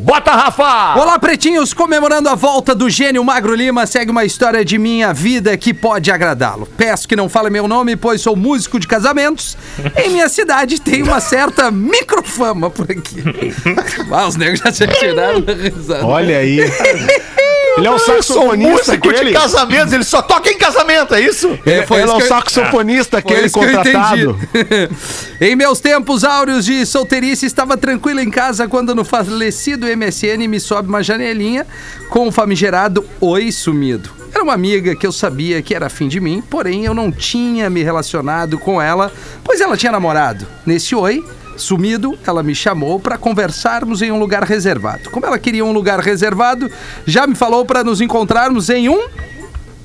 [0.00, 1.00] Bota, Rafa!
[1.00, 1.72] Olá, pretinhos!
[1.72, 6.10] Comemorando a volta do gênio Magro Lima, segue uma história de minha vida que pode
[6.10, 6.66] agradá-lo.
[6.76, 9.56] Peço que não fale meu nome, pois sou músico de casamentos.
[9.96, 13.22] Em minha cidade tem uma certa microfama por aqui.
[14.12, 16.04] Ah, os negros já se tiraram da risada.
[16.04, 16.58] Olha aí.
[17.76, 19.26] Ele é um saxofonista músico aquele.
[19.30, 21.58] de casamentos, ele só toca em casamento, é isso?
[21.64, 24.38] Ele, foi ele é um que eu- saxofonista aquele que eu contratado.
[24.54, 24.94] entendi.
[25.40, 30.60] em meus tempos áureos de solteirice, estava tranquilo em casa quando no falecido MSN me
[30.60, 31.66] sobe uma janelinha
[32.08, 34.10] com o famigerado Oi sumido.
[34.32, 37.68] Era uma amiga que eu sabia que era afim de mim, porém eu não tinha
[37.68, 40.46] me relacionado com ela, pois ela tinha namorado.
[40.64, 41.24] Nesse Oi,
[41.60, 45.10] sumido, ela me chamou para conversarmos em um lugar reservado.
[45.10, 46.70] Como ela queria um lugar reservado,
[47.06, 49.06] já me falou para nos encontrarmos em um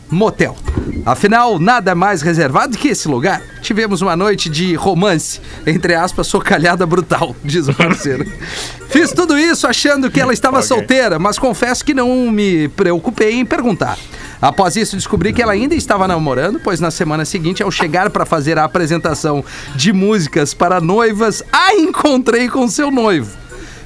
[0.10, 0.56] motel.
[1.06, 3.42] Afinal, nada mais reservado que esse lugar.
[3.62, 8.26] Tivemos uma noite de romance, entre aspas, socalhada brutal, diz o parceiro.
[8.90, 13.46] Fiz tudo isso achando que ela estava solteira, mas confesso que não me preocupei em
[13.46, 13.98] perguntar.
[14.46, 18.28] Após isso, descobri que ela ainda estava namorando, pois na semana seguinte, ao chegar para
[18.28, 19.44] fazer a apresentação
[19.76, 23.36] de músicas para noivas, a encontrei com seu noivo.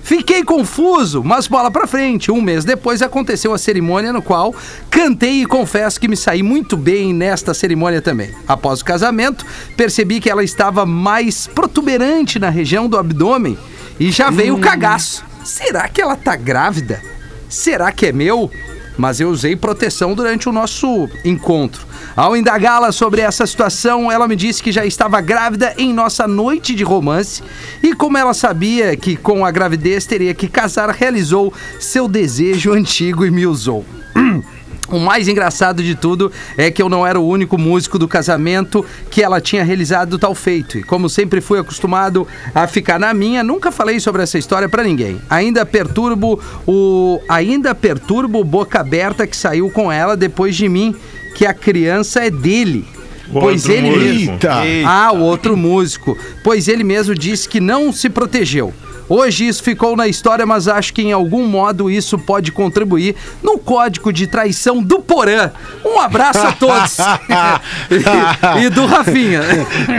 [0.03, 2.29] Fiquei confuso, mas bola pra frente.
[2.29, 4.53] Um mês depois aconteceu a cerimônia no qual
[4.91, 8.35] cantei e confesso que me saí muito bem nesta cerimônia também.
[8.45, 9.45] Após o casamento,
[9.77, 13.57] percebi que ela estava mais protuberante na região do abdômen
[13.97, 15.23] e já veio o cagaço.
[15.41, 17.01] Será que ela tá grávida?
[17.47, 18.51] Será que é meu?
[18.99, 21.87] Mas eu usei proteção durante o nosso encontro.
[22.17, 26.75] Ao indagá-la sobre essa situação, ela me disse que já estava grávida em nossa noite
[26.75, 27.41] de romance
[27.81, 33.25] e, como ela sabia que com a gravidez teria que casar, realizou seu desejo antigo
[33.25, 33.85] e me usou.
[34.91, 38.85] O mais engraçado de tudo é que eu não era o único músico do casamento
[39.09, 40.77] que ela tinha realizado tal feito.
[40.77, 44.83] E como sempre fui acostumado a ficar na minha, nunca falei sobre essa história pra
[44.83, 45.21] ninguém.
[45.29, 50.95] Ainda perturbo o ainda perturbo boca aberta que saiu com ela depois de mim,
[51.35, 52.85] que a criança é dele.
[53.29, 54.31] O pois ele músico.
[54.31, 54.61] Eita.
[54.87, 56.17] ah, o outro músico.
[56.43, 58.73] Pois ele mesmo disse que não se protegeu.
[59.09, 63.57] Hoje isso ficou na história, mas acho que em algum modo isso pode contribuir no
[63.57, 65.51] código de traição do Porã.
[65.83, 66.97] Um abraço a todos.
[67.89, 69.41] e, e do Rafinha.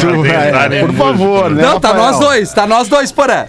[0.01, 1.63] Tu, é, por favor, né?
[1.63, 2.07] Não, tá Rafael?
[2.07, 3.47] nós dois, tá nós dois, Porã.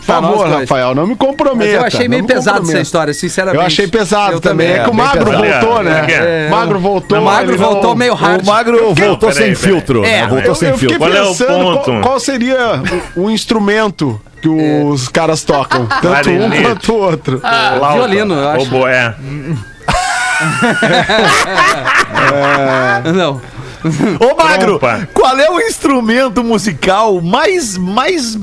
[0.00, 0.60] Por favor, dois.
[0.60, 1.72] Rafael, não me comprometa.
[1.72, 3.60] Mas eu achei meio me pesado essa história, sinceramente.
[3.60, 4.68] Eu achei pesado Eu também.
[4.68, 4.80] também.
[4.80, 5.66] É que o É, Magro pesado.
[5.66, 6.06] voltou, né?
[6.08, 6.50] É, é.
[6.50, 7.18] Magro voltou.
[7.18, 8.42] O Magro ele não- voltou meio hard.
[8.42, 10.26] O Magro voltou sem filtro, É, né?
[10.26, 10.98] Voltou Eu, sem filtro.
[10.98, 12.00] Qual é o pensando qual, ponto?
[12.02, 12.82] qual seria
[13.14, 15.86] o, instrumento que os caras tocam.
[16.00, 17.40] Tanto um quanto o outro.
[17.40, 18.62] Flauta, violino, eu acho.
[18.66, 19.14] Oboé.
[23.14, 23.40] Não.
[24.20, 25.08] Ô, Magro, Trompa.
[25.14, 28.38] qual é o instrumento musical mais, mais é,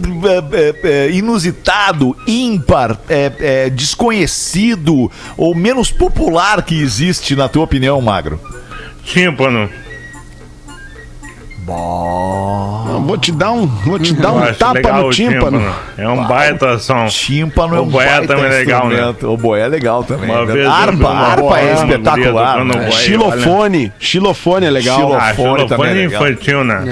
[0.52, 8.02] é, é, inusitado, ímpar, é, é, desconhecido ou menos popular que existe, na tua opinião,
[8.02, 8.39] Magro?
[9.04, 9.69] Tímpano.
[11.73, 15.62] Ah, Vou te dar um, vou te dar um tapa no o tímpano.
[15.97, 17.06] É um baita som.
[17.08, 19.15] Tímpano é um baita também é legal, né?
[19.23, 20.30] O boé é legal também.
[20.30, 20.53] Uma né?
[20.53, 22.63] vez harpa, é espetacular.
[22.65, 22.91] né?
[22.91, 23.91] Xilofone.
[23.99, 25.13] Xilofone é legal.
[25.13, 26.27] Ah, Xilofone também é legal.
[26.27, 26.84] infantil, né?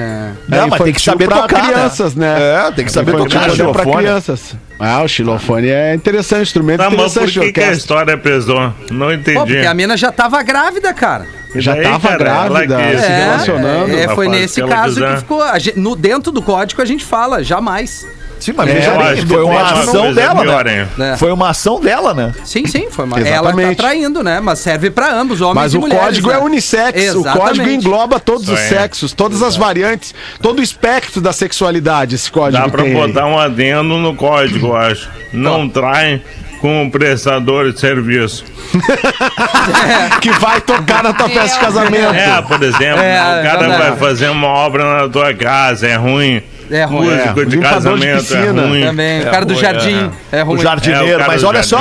[0.50, 0.58] É.
[0.58, 1.74] Não, mas tem que saber pra tocar, né?
[1.74, 2.36] crianças, né?
[2.68, 3.98] É, tem que saber tocar pra xilofone.
[3.98, 4.56] crianças.
[4.80, 7.74] Ah, o xilofone é interessante, instrumento Tá, mas por interessante que, que a orquestra.
[7.78, 8.74] história pesou?
[8.92, 9.38] Não entendi.
[9.40, 11.26] Pô, porque a mina já tava grávida, cara.
[11.56, 13.92] Já daí, tava cara, grávida, se É, relacionando.
[13.98, 15.14] é, foi o nesse caso quiser.
[15.14, 15.42] que ficou.
[15.42, 18.06] a gente- no, dentro do código a gente fala, jamais.
[18.40, 20.82] Sim, mas É, veja eu bem, acho que foi uma ação coisa dela, pior, né?
[20.98, 21.06] hein?
[21.14, 21.18] É.
[21.18, 22.34] Foi uma ação dela, né?
[22.44, 23.20] Sim, sim, foi uma.
[23.20, 23.76] Ela Exatamente.
[23.78, 24.40] tá traindo, né?
[24.40, 26.04] Mas serve pra ambos, homens Mas e o mulheres.
[26.06, 26.36] código né?
[26.36, 27.16] é unissex.
[27.16, 32.16] O código engloba todos os sexos, todas as variantes, todo o espectro da sexualidade.
[32.16, 32.92] Esse código Dá pra tem.
[32.92, 33.08] aí.
[33.08, 35.10] botar um adendo no código, eu acho.
[35.34, 36.22] Não traem
[36.62, 38.44] com o prestador de serviço.
[40.22, 42.14] que vai tocar na tua festa de casamento.
[42.14, 46.42] É, por exemplo, É, o cara vai fazer uma obra na tua casa, é ruim.
[46.72, 47.10] É ruim.
[47.10, 48.62] Músico de limpador de casamento piscina.
[48.62, 48.82] é ruim.
[48.86, 49.22] Também.
[49.22, 50.56] O cara do ruim, jardim é, ruim.
[50.60, 51.80] O jardineiro, É, mas olha só,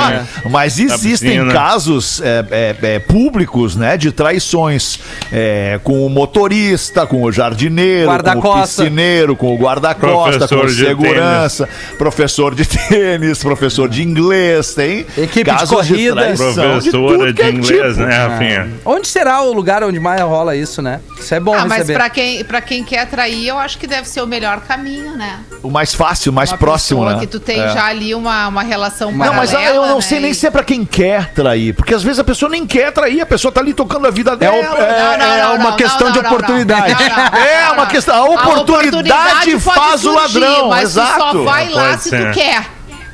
[0.49, 4.99] mas existem casos é, é, é, públicos, né, de traições
[5.31, 8.09] é, com o motorista, com o jardineiro,
[8.41, 11.67] com o piscineiro, com o guarda-costa, com o de segurança,
[11.97, 16.15] professor de tênis, professor de inglês, tem Equipe de casos corrida.
[16.15, 18.05] traição de tudo Professora de é inglês, tipo.
[18.07, 18.69] né, Rafinha?
[18.85, 20.99] Onde será o lugar onde mais rola isso, né?
[21.19, 21.93] Isso é bom Ah, mas receber.
[21.93, 25.39] pra quem, pra quem quer atrair, eu acho que deve ser o melhor caminho, né?
[25.63, 27.17] O mais fácil, o mais Uma próximo, né?
[27.19, 27.69] que tu tem É.
[27.69, 30.01] já ali uma, uma relação Não, mas paralela, eu não né?
[30.01, 32.91] sei nem se é pra quem quer trair, porque às vezes a pessoa nem quer
[32.91, 34.55] trair, a pessoa tá ali tocando a vida É, dela.
[34.55, 36.93] é- é uma questão de oportunidade.
[36.93, 41.19] É uma questão- a oportunidade faz o ladrão, Mas tu exato.
[41.19, 42.31] só vai lá se ser.
[42.31, 42.65] tu quer.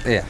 [0.06, 0.24] É.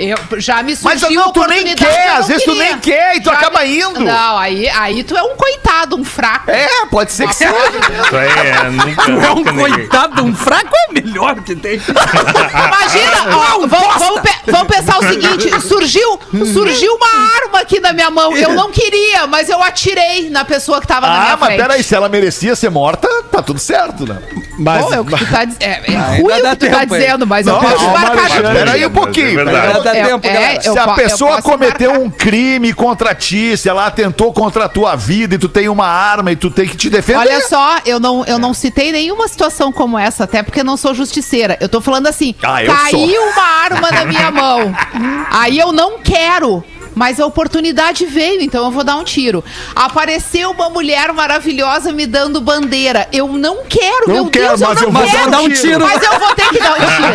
[0.00, 2.68] Eu, já me Mas surgiu não, tu nem quer, eu às vezes tu queria.
[2.68, 3.98] nem quer e tu Já acaba me- indo.
[4.00, 6.48] Não, aí, aí tu é um coitado, um fraco.
[6.50, 7.52] É, pode ser que seja.
[7.52, 9.02] Aí é nunca.
[9.02, 11.80] Tu é um coitado, um fraco é melhor que tem.
[11.80, 16.20] Imagina, ó, vamos, vamos pe- vamos pensar o seguinte: surgiu,
[16.52, 17.08] surgiu uma
[17.44, 18.36] arma aqui na minha mão.
[18.36, 21.60] Eu não queria, mas eu atirei na pessoa que tava na minha Ah, mas frente.
[21.62, 24.18] peraí, se ela merecia ser morta, tá tudo certo, né?
[24.58, 26.94] Mas, Bom, é o que tu tá é, é ruim o que tu tá tempo
[26.96, 28.42] dizendo, mas eu Não, posso embarcar Alexandre.
[28.42, 28.52] junto.
[28.54, 29.60] Peraí um pouquinho, É peraí.
[29.72, 29.87] verdade.
[29.92, 30.60] Dá É, tempo, é, galera.
[30.62, 32.06] Se a pessoa cometeu embarcar.
[32.06, 35.86] um crime contra ti, se ela atentou contra a tua vida e tu tem uma
[35.86, 37.18] arma e tu tem que te defender.
[37.20, 40.76] Olha só, eu não, eu não citei nenhuma situação como essa, até porque eu não
[40.76, 41.56] sou justiceira.
[41.60, 44.74] Eu tô falando assim, Ah, eu caiu uma arma na minha mão.
[45.30, 46.62] Aí eu não quero.
[46.98, 49.44] Mas a oportunidade veio, então eu vou dar um tiro.
[49.76, 53.06] Apareceu uma mulher maravilhosa me dando bandeira.
[53.12, 55.30] Eu não quero, Não meu quero, Deus, mas eu eu não vou quero.
[55.30, 55.80] dar um tiro.
[55.86, 57.14] Mas eu vou ter que dar um tiro.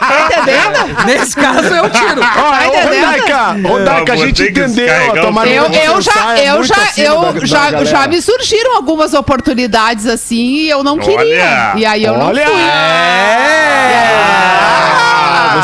[0.00, 1.06] Tá entendendo?
[1.06, 2.20] Nesse caso é o tiro.
[2.20, 3.06] Ó, Tá ô, entendendo?
[3.06, 4.86] Rodaica, Rodaica, a vou gente entendeu.
[5.46, 10.06] Eu, eu já, é eu já, eu da- da já, já me surgiram algumas oportunidades
[10.06, 11.16] assim e eu não queria.
[11.20, 11.72] Olha.
[11.76, 12.44] E aí eu Olha!
[12.44, 12.62] não fui.
[13.82, 15.09] Ah,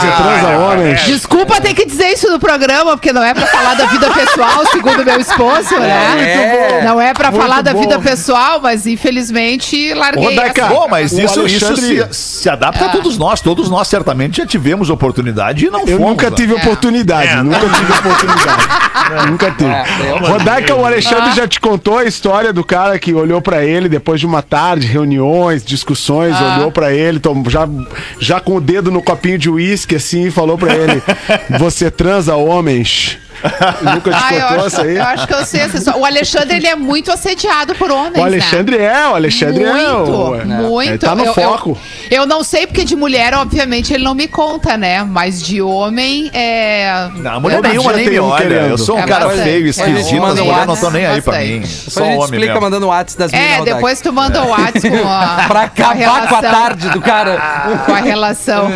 [0.00, 1.00] Você transa homens.
[1.04, 4.64] Desculpa ter que dizer isso no programa, porque não é pra falar da vida pessoal,
[4.70, 6.80] segundo meu esposo, né?
[6.80, 6.84] É.
[6.84, 7.80] Não é pra Muito falar da bom.
[7.80, 10.66] vida pessoal, mas infelizmente larguei essa.
[10.66, 13.40] Bom, mas O isso, isso Alexandre- se, se adapta a todos nós.
[13.40, 16.10] Todos nós certamente já tivemos oportunidade e não Eu fomos.
[16.10, 16.36] nunca né?
[16.36, 17.36] tive oportunidade, É.
[17.42, 18.68] nunca tive oportunidade.
[19.30, 20.26] nunca tive.
[20.30, 24.18] Rodaica, o Alexandre já te contou a história do cara que olhou pra ele depois
[24.20, 26.56] de uma tarde, reuniões, discussões, Ah.
[26.58, 27.68] olhou pra ele, tom- já,
[28.18, 31.00] já com o dedo no copinho de uísque assim, e falou pra ele:
[31.58, 33.18] Você transa homens?
[33.82, 34.96] Nunca te eu contou essa aí?
[34.96, 36.00] eu acho que eu sei essa história.
[36.00, 39.84] O Alexandre, ele é muito assediado por homens, O Alexandre é, o Alexandre muito, é.
[39.84, 40.88] o- muito.
[40.88, 41.78] Ele tá no eu, foco.
[42.10, 45.04] Eu, eu não sei porque de mulher, obviamente, ele não me conta, né?
[45.04, 47.08] Mas de homem, é...
[47.16, 48.42] Não, mulher nenhuma nem me olha.
[48.42, 48.70] querendo.
[48.70, 49.44] Eu sou um É cara bastante.
[49.44, 49.96] feio, É, esquisito.
[50.02, 51.66] gente As manda mulheres um não estão nem aí pra mim.
[51.66, 52.60] Só a homem explica mesmo.
[52.62, 53.32] mandando o WhatsApp das.
[53.34, 55.44] É, depois tu manda o WhatsApp com a...
[55.46, 55.94] Pra acabar
[56.26, 56.40] com a relação.
[56.40, 57.36] tarde do cara.
[57.84, 58.70] Com a relação.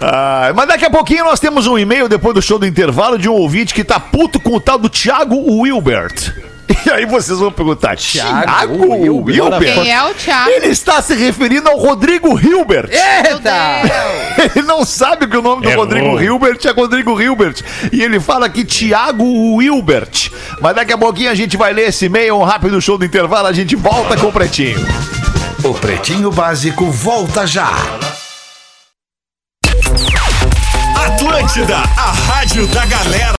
[0.00, 3.28] Ah, mas daqui a pouquinho nós temos um e-mail depois do show do intervalo de
[3.28, 6.32] um ouvinte que tá puto com o tal do Thiago Wilbert.
[6.86, 9.74] E aí vocês vão perguntar, Thiago, Wilbert?
[9.74, 10.50] Quem é o Thiago?
[10.50, 12.90] Ele está se referindo ao Rodrigo Hilbert.
[12.90, 13.82] Eita!
[14.54, 15.84] Ele não sabe que o nome do Errou.
[15.84, 17.62] Rodrigo Hilbert é Rodrigo Hilbert.
[17.92, 19.24] E ele fala aqui Thiago
[19.56, 20.30] Wilbert.
[20.60, 23.48] Mas daqui a pouquinho a gente vai ler esse e-mail, um rápido show do intervalo,
[23.48, 24.78] a gente volta com o Pretinho.
[25.64, 27.70] O Pretinho Básico volta já.
[31.36, 33.34] Atlântida, a rádio da galera.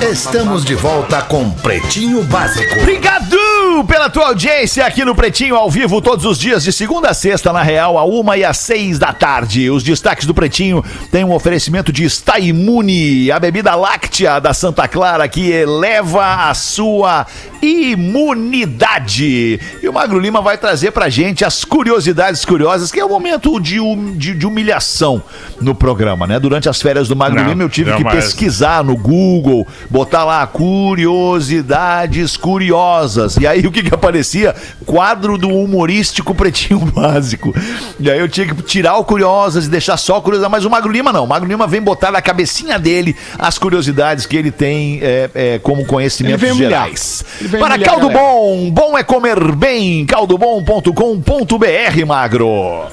[0.00, 2.80] Estamos de volta com Pretinho Básico.
[2.80, 3.43] Obrigado
[3.82, 7.52] pela tua audiência aqui no Pretinho ao vivo todos os dias de segunda a sexta
[7.52, 9.70] na Real a uma e às seis da tarde.
[9.70, 14.86] Os destaques do Pretinho têm um oferecimento de Está Imune, a bebida láctea da Santa
[14.86, 17.26] Clara que eleva a sua
[17.62, 19.58] imunidade.
[19.82, 23.58] E o Magro Lima vai trazer pra gente as curiosidades curiosas, que é o momento
[23.58, 25.22] de, hum- de- de humilhação
[25.60, 26.38] no programa, né?
[26.38, 30.46] Durante as férias do Magro Não, Lima eu tive que pesquisar no Google, botar lá
[30.46, 33.36] curiosidades curiosas.
[33.38, 34.54] E aí o que que aparecia?
[34.84, 37.54] Quadro do humorístico Pretinho Básico.
[37.98, 40.50] E aí eu tinha que tirar o curiosas e deixar só curiosas.
[40.50, 41.24] Mas o Magro Lima não.
[41.24, 45.58] O Magro Lima vem botar na cabecinha dele as curiosidades que ele tem é, é,
[45.58, 47.24] como Ele conhecimentos gerais.
[47.40, 48.18] Ele vem Para Caldo galera.
[48.18, 50.06] Bom, bom é comer bem.
[50.06, 52.86] caldobom.com.br, Magro.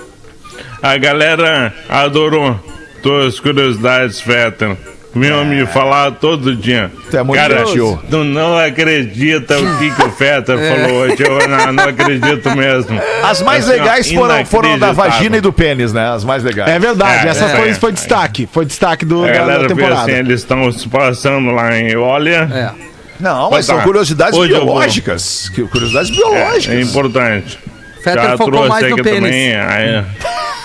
[0.82, 2.60] A galera adorou
[3.02, 4.78] tuas curiosidades, Feta.
[5.14, 6.90] Vinham me falar todo dia.
[7.10, 8.00] Tu é muito Cara, gentil.
[8.10, 11.16] tu não acredita o que, que o Feta falou hoje.
[11.20, 12.98] Eu não, não acredito mesmo.
[13.22, 16.10] As mais Assim, ó, legais foram, foram da vagina e do pênis, né?
[16.10, 16.70] As mais legais.
[16.72, 17.74] É verdade, É, essa é, foi, é.
[17.74, 18.48] foi destaque.
[18.52, 20.02] Foi destaque do, A da, da galera vê temporada.
[20.04, 22.50] assim, eles estão se passando lá em Olha.
[22.78, 22.92] É.
[23.20, 23.84] Não, mas são tá.
[23.84, 24.76] curiosidades Hoje eu vou.
[24.76, 25.50] biológicas.
[25.54, 26.76] Que- Curiosidades É, biológicas.
[26.78, 27.60] é importante.
[28.04, 29.20] Fetter Já focou mais no pênis.
[29.22, 29.56] também.
[29.56, 30.04] aí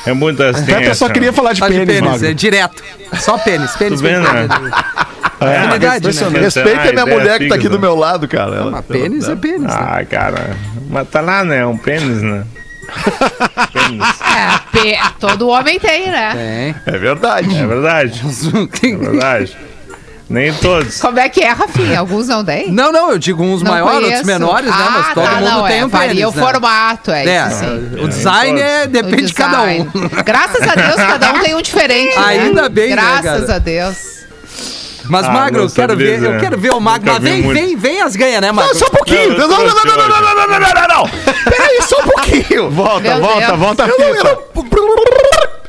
[0.07, 2.27] É muita Fetter só queria falar de Só de pênis, pênis, Magro.
[2.29, 2.83] é direto.
[3.21, 4.01] Só pênis, pênis.
[4.01, 4.49] Pênis, né?
[4.49, 4.73] pênis.
[5.39, 6.41] É, Afinidade, né?
[6.41, 8.57] Respeita a minha mulher que tá aqui do meu lado, cara.
[8.57, 9.63] Ela- Mas pênis é pênis.
[9.63, 9.69] né?
[9.71, 10.57] Ah, cara.
[10.89, 11.67] Mas tá lá, né?
[11.67, 12.45] Um pênis, né?
[13.73, 14.07] pênis.
[14.87, 16.33] É, todo homem tem, né?
[16.85, 16.95] Tem.
[16.95, 17.55] É verdade.
[17.57, 18.23] É verdade.
[18.83, 19.57] É verdade.
[20.29, 21.01] Nem todos.
[21.01, 22.01] Como é que é, Rafinha?
[22.01, 22.73] Alguns não têm?
[22.73, 24.27] Não, não, eu digo uns Não maiores, outros conheço.
[24.27, 24.77] menores, né?
[24.91, 26.43] Mas Ah, todo tá, mundo não, tem é, um varia pênis, o né?
[26.53, 28.05] formato, é, É, isso sim.
[28.05, 29.85] o design é, O depende de cada um.
[29.85, 30.11] design.
[30.25, 32.19] Graças a Deus, cada um tem um diferente.
[32.19, 32.25] né?
[32.27, 33.55] Ainda bem, né, Graças cara?
[33.55, 33.97] a Deus.
[35.09, 37.13] Mas, Ah, Magro, eu quero ver, eu quero ver o Magro.
[37.13, 38.73] Mas vem, vem, vem as ganha, né, Magro?
[38.73, 39.39] Não, só um pouquinho.
[39.39, 41.09] Não, Não, não, não, não, não, não, não, não, não, não, não.
[41.45, 42.71] Peraí, só um pouquinho.
[42.71, 44.39] Volta, volta, volta a Eu não, fita.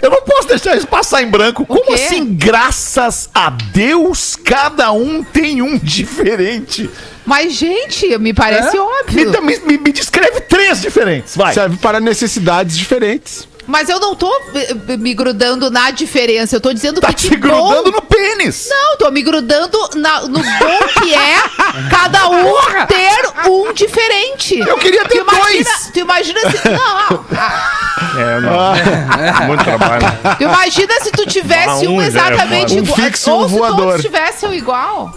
[0.01, 1.65] Eu não posso deixar isso passar em branco.
[1.65, 1.93] Como quê?
[1.93, 6.89] assim, graças a Deus, cada um tem um diferente?
[7.25, 9.41] Mas, gente, me parece Me, óbvio.
[9.43, 11.53] me, me- me descreve três diferentes, vai.
[11.53, 13.47] Serve para necessidades diferentes.
[13.67, 16.55] Mas eu não tô eh, me grudando na diferença.
[16.55, 18.67] Eu tô dizendo Tá que te que bom- grudando no pênis.
[18.69, 21.37] Não, tô me grudando na- no bom que é
[21.89, 22.53] cada um
[22.87, 24.57] ter um diferente.
[24.59, 25.91] Eu queria ter tu imagina, dois.
[25.93, 26.69] Tu imagina se.
[26.69, 27.73] Não, ah,
[28.17, 28.39] É,
[29.39, 29.47] não.
[29.47, 30.05] Muito trabalho.
[30.37, 32.81] tu imagina se tu tivesse um um já é exatamente foda.
[32.81, 32.95] Um igual.
[32.97, 33.77] fixo e um ou se voador.
[33.87, 35.13] todos tivessem igual.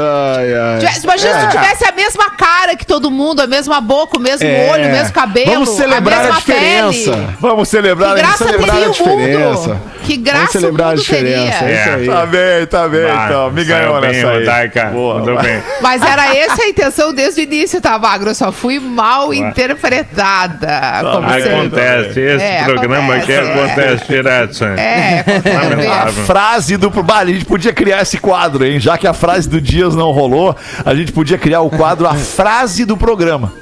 [0.00, 0.78] Ai, ai.
[0.78, 4.20] Tivesse- Imagina se tu tivesse a mesma cara que todo mundo, a mesma boca, o
[4.20, 4.68] mesmo É.
[4.70, 5.50] olho, o mesmo cabelo.
[5.52, 7.12] Vamos celebrar a, mesma diferença.
[7.12, 7.28] Pele.
[7.40, 9.68] Vamos celebrar Que a graça celebrar teria a o diferença.
[9.68, 9.80] mundo.
[10.04, 11.58] Que Vamos graça o celebrar a diferença.
[11.58, 11.74] teria.
[11.74, 12.06] É isso aí.
[12.08, 13.50] Tá bem, tá bem, então.
[13.50, 14.38] Me ganhou bem, nessa aí.
[14.38, 14.84] Rodaica.
[14.86, 15.42] Boa, vai.
[15.44, 15.62] bem.
[15.80, 18.30] Mas era essa a intenção desde o início, tá, Magro?
[18.30, 20.68] Eu só fui mal interpretada.
[21.12, 21.50] Como sempre.
[21.52, 22.20] Acontece.
[22.20, 23.64] Esse É, programa aqui acontece, é.
[23.64, 24.64] acontece direto.
[24.64, 25.56] É, acontece.
[25.70, 26.24] Lamentável.
[26.24, 26.90] Frase do.
[26.90, 28.78] Bah, a gente podia criar esse quadro, hein?
[28.80, 29.60] Já que a frase do
[29.94, 33.52] Não rolou, a gente podia criar o quadro A Frase do Programa.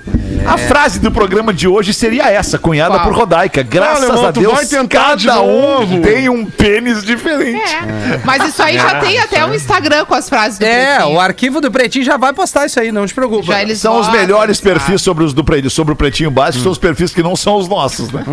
[0.47, 3.62] A frase do programa de hoje seria essa, cunhada por Rodaica.
[3.62, 7.61] Graças a Deus, vai tentar de cada um tem um pênis diferente.
[7.61, 8.20] É.
[8.24, 11.16] Mas isso aí já É, tem até um Instagram com as frases do É, Pretinho.
[11.16, 13.53] o arquivo do Pretinho já vai postar isso aí, não te preocupa.
[13.74, 17.12] São os melhores perfis sobre os do Pretinho, sobre o Pretinho Básico, são os perfis
[17.12, 18.24] que não são os nossos, né?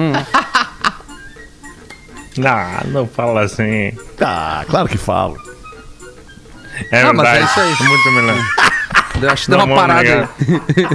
[2.37, 3.91] Não, não fala assim.
[4.17, 5.37] Tá, claro que falo.
[6.91, 7.51] É Não, mas é verdade.
[7.51, 7.87] isso aí.
[7.87, 8.45] Muito melhor.
[9.21, 10.29] Eu acho que deu uma parada.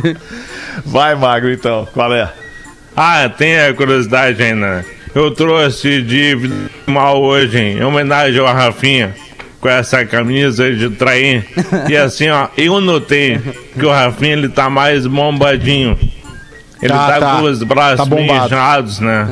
[0.85, 1.89] Vai, Magro, então.
[1.93, 2.31] Qual é?
[2.97, 4.85] Ah, tem a curiosidade ainda.
[5.14, 6.37] Eu trouxe de
[6.87, 9.14] mal hoje, em homenagem ao Rafinha,
[9.61, 11.45] com essa camisa de trair.
[11.89, 13.41] E assim, ó, eu notei
[13.78, 15.99] que o Rafinha ele tá mais bombadinho.
[16.83, 17.37] Ele Tá, tá, tá.
[17.37, 19.28] com os braços Tá né?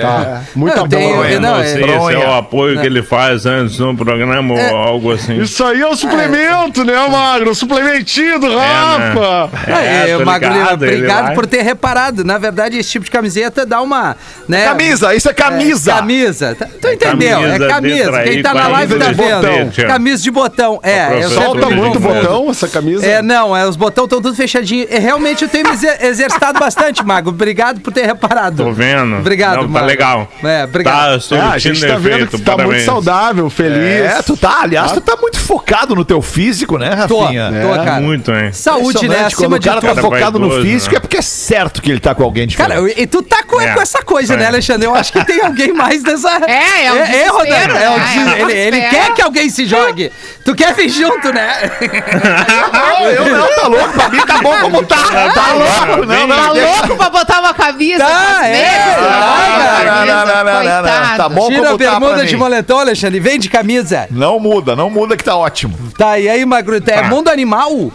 [0.00, 0.42] Tá.
[0.54, 0.88] Muito Não, bom.
[0.88, 2.18] tem- Bronha, não, não é- sei se é bronha.
[2.28, 5.40] o apoio que ele faz antes no programa ou algo assim.
[5.40, 7.50] Isso aí é um suplemento, né, Magro?
[7.50, 9.50] Um suplementinho do Rafa.
[9.66, 11.34] É, É, tô Magro ligado, ele obrigado vai.
[11.34, 12.24] por ter reparado.
[12.24, 14.16] Na verdade, esse tipo de camiseta dá uma.
[14.48, 15.90] Né, Camisa, isso é camisa.
[15.90, 16.54] É, camisa.
[16.54, 17.40] Tá- Tu entendeu?
[17.40, 18.10] camisa é camisa.
[18.12, 19.72] trair Quem tá na live tá vendo.
[19.88, 20.78] Camisa de botão.
[20.82, 23.04] É, Solta muito botão essa camisa.
[23.04, 24.86] É, não, é, os botões estão tudo fechadinhos.
[24.90, 27.30] E realmente eu tenho me exer- exercitado bastante, Mago.
[27.30, 28.64] Obrigado por ter reparado.
[28.64, 29.16] Tô vendo.
[29.18, 29.86] Obrigado, Não, tá Mago.
[29.86, 30.28] legal.
[30.42, 31.28] É, obrigado.
[31.28, 33.78] Tá É, a gente tá vendo efeito, que tu tá muito saudável, feliz.
[34.04, 37.50] É, tu tá, aliás, tu tá muito focado no teu físico, né, Tô, Rafinha?
[37.62, 38.00] tô, cara.
[38.00, 38.52] Muito, hein?
[38.52, 39.16] Saúde, né?
[39.16, 39.94] Impressionante, Quando Acima o de cara tudo.
[39.94, 40.96] tá focado no vaidoso, físico né?
[40.98, 42.76] é porque é certo que ele tá com alguém diferente.
[42.76, 44.36] Cara, e tu tá com, É, com essa coisa, é.
[44.36, 44.86] né, Alexandre?
[44.86, 46.30] Eu acho que tem alguém mais dessa.
[46.46, 47.66] É, é o é, é o né?
[47.66, 50.10] des- É ele, ele quer que alguém se jogue.
[50.44, 51.70] Tu quer vir junto, né?
[52.72, 53.92] não, eu não, tá louco.
[53.92, 54.96] Pra mim tá bom como tá.
[55.34, 56.06] Tá louco.
[56.06, 58.04] Não, Tá não, deixa- louco pra botar uma camisa?
[58.04, 60.90] Tá, é, tá, não, não, não, não, não, não, não.
[60.90, 61.16] Coitado.
[61.16, 63.20] Tá bom Tira a tá bermuda de moletom, Alexandre.
[63.20, 64.06] Vem de camisa.
[64.10, 65.76] Não muda, não muda que tá ótimo.
[65.96, 66.76] Tá, e aí, Magro?
[66.76, 67.02] É Tá.
[67.04, 67.92] mundo animal?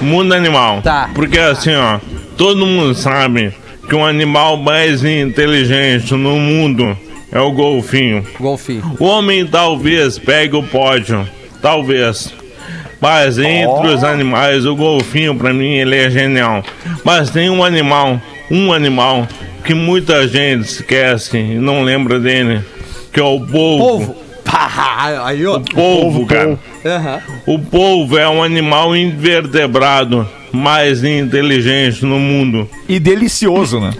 [0.00, 0.80] Mundo animal.
[0.82, 1.10] Tá.
[1.14, 1.98] Porque assim, ó,
[2.36, 3.54] todo mundo sabe
[3.88, 6.96] que o animal mais inteligente no mundo
[7.32, 8.24] é o golfinho.
[8.38, 8.96] Golfinho.
[8.98, 11.28] O homem talvez pegue o pódio,
[11.60, 12.32] talvez.
[13.00, 16.62] Mas entre os animais, o golfinho pra mim ele é genial.
[17.04, 18.20] Mas tem um animal,
[18.50, 19.26] um animal
[19.64, 22.60] que muita gente esquece e não lembra dele,
[23.12, 23.84] que é o polvo.
[24.06, 24.16] Polvo.
[24.44, 25.56] Pá, aí, ó.
[25.56, 26.58] O polvo, cara.
[26.84, 27.20] Aham.
[27.46, 32.68] O polvo é um animal invertebrado mais inteligente no mundo.
[32.88, 33.92] E delicioso, né?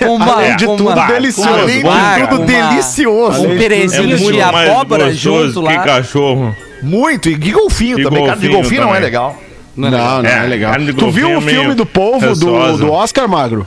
[0.00, 0.04] É.
[0.06, 1.50] Uma, Além de tudo, uma, delicioso.
[1.50, 3.46] uma- Além de tudo, uma- delicioso.
[3.48, 5.78] Um É perezinho de muito mais abóbora junto que lá.
[5.82, 6.56] cachorro.
[6.82, 7.28] Muito.
[7.30, 8.26] E de golfinho E também.
[8.26, 9.04] Cara, de golfinho golfinho não é também.
[9.04, 9.42] legal.
[9.76, 10.72] Não, não, é, É, legal.
[10.72, 13.66] carne Tu viu golfinho o é meio filme do povo do, do Oscar Magro?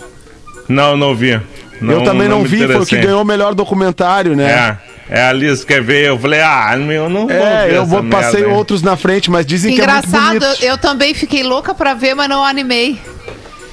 [0.67, 1.39] Não, não vi.
[1.81, 4.77] eu também não, me vi, foi o que ganhou o melhor documentário, né?
[5.09, 6.09] É, é a Liz quer ver.
[6.09, 8.95] Eu falei, ah, meu, não vou É, ver eu essa vou, passei merda outros na
[8.95, 10.63] frente, mas dizem que é muito Engraçado, bonito.
[10.63, 12.99] eu também fiquei louca pra ver, mas não animei.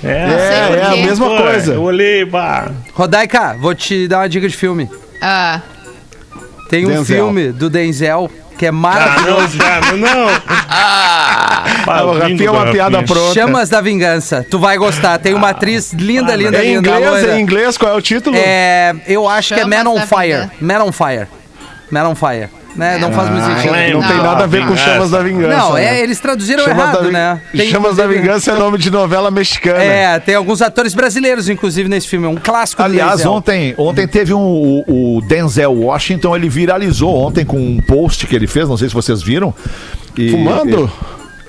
[0.05, 1.74] É, por é a mesma Pô, coisa.
[1.74, 2.70] Eu olhei, pá.
[2.93, 4.90] Rodaica, vou te dar uma dica de filme.
[5.20, 5.61] Ah,
[6.68, 7.05] Tem um Denzel.
[7.05, 8.28] filme do Denzel
[8.62, 9.58] que é Ah, maravilhoso.
[9.58, 10.28] não, cara, não.
[11.84, 13.34] Ah, o Rafinha é uma piada pronta.
[13.34, 14.46] Chamas da Vingança.
[14.48, 15.18] Tu vai gostar.
[15.18, 16.90] Tem uma atriz linda, linda, Em linda.
[16.90, 17.36] inglês, loira.
[17.38, 18.36] em inglês, qual é o título?
[18.36, 20.32] É, eu acho que é Chamas Man on Fire.
[20.32, 20.50] Vingança.
[20.60, 21.26] Man on Fire.
[21.90, 22.48] Man on Fire.
[22.74, 22.96] Né?
[22.98, 23.72] Não faz muito sentido.
[23.72, 24.00] lembro.
[24.00, 24.24] Não tem Não.
[24.24, 25.56] nada a ver com Chamas da Vingança.
[25.56, 25.98] Não, né?
[25.98, 27.40] é, eles traduziram Chamas errado, da, né?
[27.54, 29.82] Tem, Chamas da Vingança é nome de novela mexicana.
[29.82, 32.26] É, tem alguns atores brasileiros, inclusive, nesse filme.
[32.26, 37.14] É um clássico do Aliás, ontem, ontem teve um, o, o Denzel Washington, ele viralizou
[37.14, 39.54] ontem com um post que ele fez, não sei se vocês viram.
[40.16, 40.90] E- Fumando?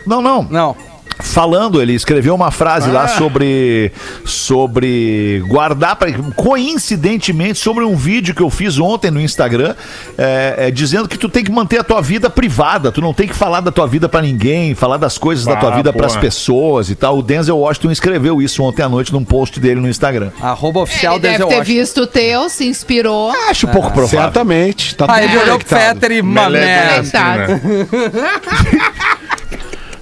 [0.06, 0.44] Não, não.
[0.44, 0.76] Não.
[1.20, 3.92] Falando, ele escreveu uma frase lá sobre
[4.26, 9.76] sobre guardar pra, coincidentemente sobre um vídeo que eu fiz ontem no Instagram,
[10.18, 13.28] é, é, dizendo que tu tem que manter a tua vida privada, tu não tem
[13.28, 16.00] que falar da tua vida pra ninguém, falar das coisas da tua Ah, vida pô.
[16.00, 17.18] pras pessoas e tal.
[17.20, 20.32] O Denzel Washington escreveu isso ontem à noite num post dele no Instagram.
[20.42, 21.80] Arroba oficial ele deve Denzel ter Washington.
[21.80, 23.32] visto o teu, se inspirou.
[23.50, 24.20] Acho pouco provável.
[24.20, 24.96] Certamente.
[24.96, 25.94] Tá Ah, ele olhou pro conectado.
[26.00, 27.02] Fetter e é mané.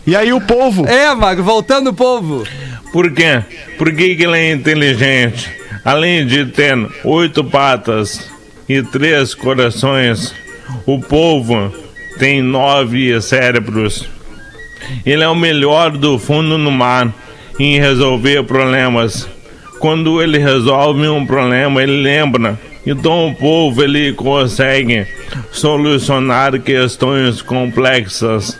[0.06, 0.88] E aí o povo?
[0.88, 2.44] É, Mago, voltando, povo.
[2.92, 3.44] Por quê?
[3.78, 5.50] Por que, que ele é inteligente?
[5.86, 8.30] Além de ter oito patas
[8.68, 10.34] e três corações,
[10.86, 11.74] o povo
[12.18, 14.08] tem nove cérebros.
[15.06, 17.14] Ele é o melhor do fundo no mar
[17.60, 19.28] em resolver problemas.
[19.80, 22.60] Quando ele resolve um problema, ele lembra.
[22.86, 25.06] Então o povo ele consegue
[25.52, 28.60] solucionar questões complexas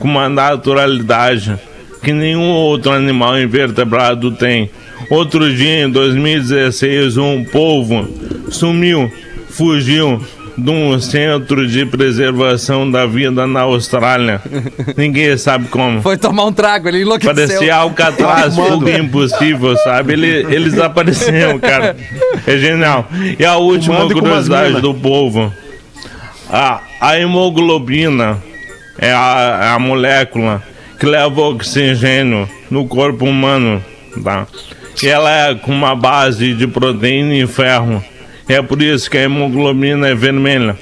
[0.00, 1.56] com uma naturalidade
[2.02, 4.70] que nenhum outro animal invertebrado tem.
[5.10, 8.08] Outro dia, em 2016, um povo
[8.50, 9.12] sumiu,
[9.50, 10.20] fugiu
[10.56, 14.40] de um centro de preservação da vida na Austrália.
[14.96, 16.00] Ninguém sabe como.
[16.00, 17.34] Foi tomar um trago, ele enlouqueceu.
[17.34, 20.14] Parecia Alcatraz, fuga impossível, sabe?
[20.14, 21.96] Ele, eles apareceram, cara.
[22.46, 23.06] É genial.
[23.38, 25.52] E a última curiosidade do povo:
[26.48, 28.49] a, a hemoglobina
[29.00, 30.62] é a, é a molécula
[30.98, 33.82] que leva oxigênio no corpo humano,
[34.22, 34.46] tá?
[35.02, 38.04] E ela é com uma base de proteína e ferro.
[38.46, 40.76] É por isso que a hemoglobina é vermelha.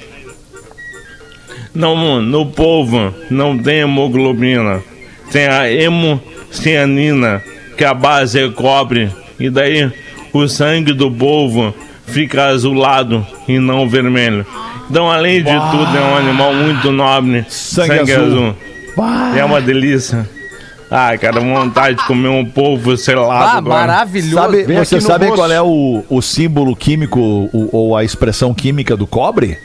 [1.73, 4.83] Não, no povo não tem hemoglobina.
[5.31, 7.41] Tem a hemocianina,
[7.77, 9.09] que a base é cobre.
[9.39, 9.89] E daí
[10.33, 11.73] o sangue do povo
[12.07, 14.45] fica azulado e não vermelho.
[14.89, 17.45] Então, além de tudo, é um animal muito nobre.
[17.49, 18.55] Sangue azul.
[19.37, 20.27] É uma delícia.
[20.91, 24.33] Ah, cara, vontade de comer um polvo selado Ah, maravilhoso.
[24.33, 25.37] Sabe, você sabe rosto.
[25.39, 29.55] qual é o, o símbolo químico o- ou a expressão química do cobre?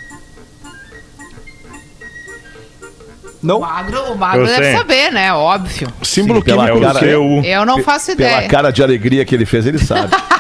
[3.43, 4.77] O magro, o magro Eu deve sei.
[4.77, 5.33] saber, né?
[5.33, 5.89] Óbvio.
[6.03, 6.99] Símbolo Sim, pela É químico quê?
[7.01, 7.43] seu.
[7.45, 8.49] Eu não faço Pela ideia.
[8.49, 10.15] cara de alegria que ele fez, ele sabe.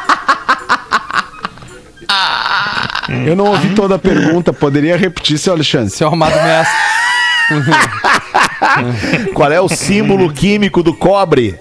[3.26, 4.52] Eu não ouvi toda a pergunta.
[4.52, 5.90] Poderia repetir, seu Alexandre?
[5.90, 6.74] Seu arrumado mestre.
[9.34, 11.54] qual é o símbolo químico do cobre?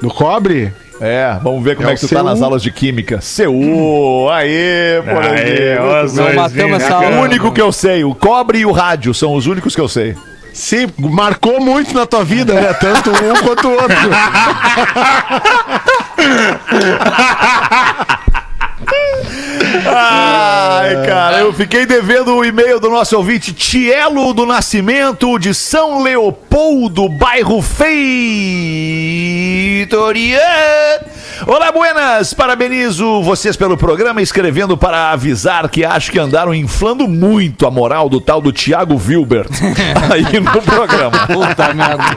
[0.00, 0.72] Do cobre?
[1.00, 3.18] É, vamos ver como é, É que tu tá nas aulas de química.
[3.18, 6.14] CU, aê, Muito bem.
[6.14, 7.16] dois matamos essa É cara.
[7.16, 8.04] o único que eu sei.
[8.04, 10.14] O cobre e o rádio são os únicos que eu sei.
[10.52, 12.72] Sim, marcou muito na tua vida, né?
[12.74, 13.96] Tanto um quanto o outro.
[19.94, 26.02] Ai, cara, eu fiquei devendo o e-mail do nosso ouvinte Tielo do Nascimento de São
[26.02, 28.00] Leopoldo, bairro Feitoria.
[31.46, 32.32] Olá, buenas!
[32.32, 38.08] Parabenizo vocês pelo programa, escrevendo para avisar que acho que andaram inflando muito a moral
[38.08, 39.50] do tal do Thiago Wilbert
[40.10, 41.26] aí no programa.
[41.26, 42.16] Puta merda.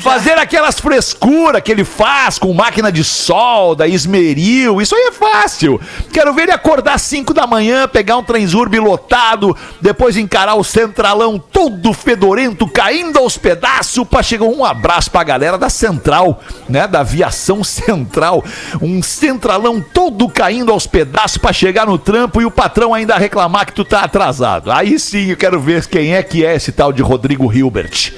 [0.00, 5.80] Fazer aquelas frescuras que ele faz com máquina de solda, esmeril, isso aí é fácil.
[6.12, 10.64] Quero ver ele acordar às 5 da manhã, pegar um transurb lotado, depois encarar o
[10.64, 16.86] centralão todo fedorento, caindo aos pedaços, pra chegar um abraço pra galera da central, né,
[16.86, 18.44] da aviação central.
[18.80, 23.66] Um centralão todo caindo aos pedaços pra chegar no trampo e o patrão ainda reclamar
[23.66, 24.70] que tu tá atrasado.
[24.70, 28.12] Aí sim eu quero ver quem é que é esse tal de Rodrigo Hilbert.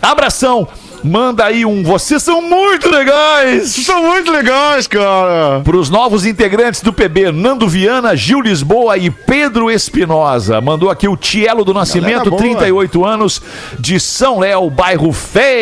[0.00, 0.68] Abração!
[1.06, 1.84] Manda aí um.
[1.84, 3.68] Vocês são muito legais!
[3.68, 5.60] São muito legais, cara.
[5.62, 10.60] Para os novos integrantes do PB, Nando Viana, Gil Lisboa e Pedro Espinosa.
[10.60, 12.42] Mandou aqui o Tielo do Nascimento, boa.
[12.42, 13.40] 38 anos,
[13.78, 15.56] de São Léo, bairro Feitoria.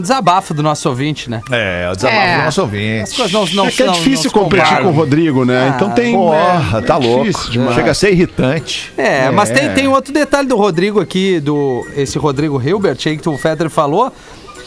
[0.00, 1.40] Desabafo do nosso ouvinte, né?
[1.50, 2.36] É, o desabafo É.
[2.38, 3.14] do nosso As ouvinte.
[3.16, 4.84] coisas não, não, é que é não- difícil não competir comparam.
[4.86, 5.72] com o Rodrigo, né?
[5.76, 6.14] então tem.
[6.14, 7.24] Porra, é, tá é louco.
[7.24, 7.74] difícil demais.
[7.74, 8.92] Chega a ser irritante.
[8.96, 13.28] É, mas tem, tem outro detalhe do Rodrigo aqui, do esse Rodrigo Hilbert aí que
[13.28, 14.12] o Fetter falou.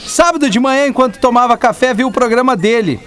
[0.05, 2.99] Sábado de manhã, enquanto tomava café, viu o programa dele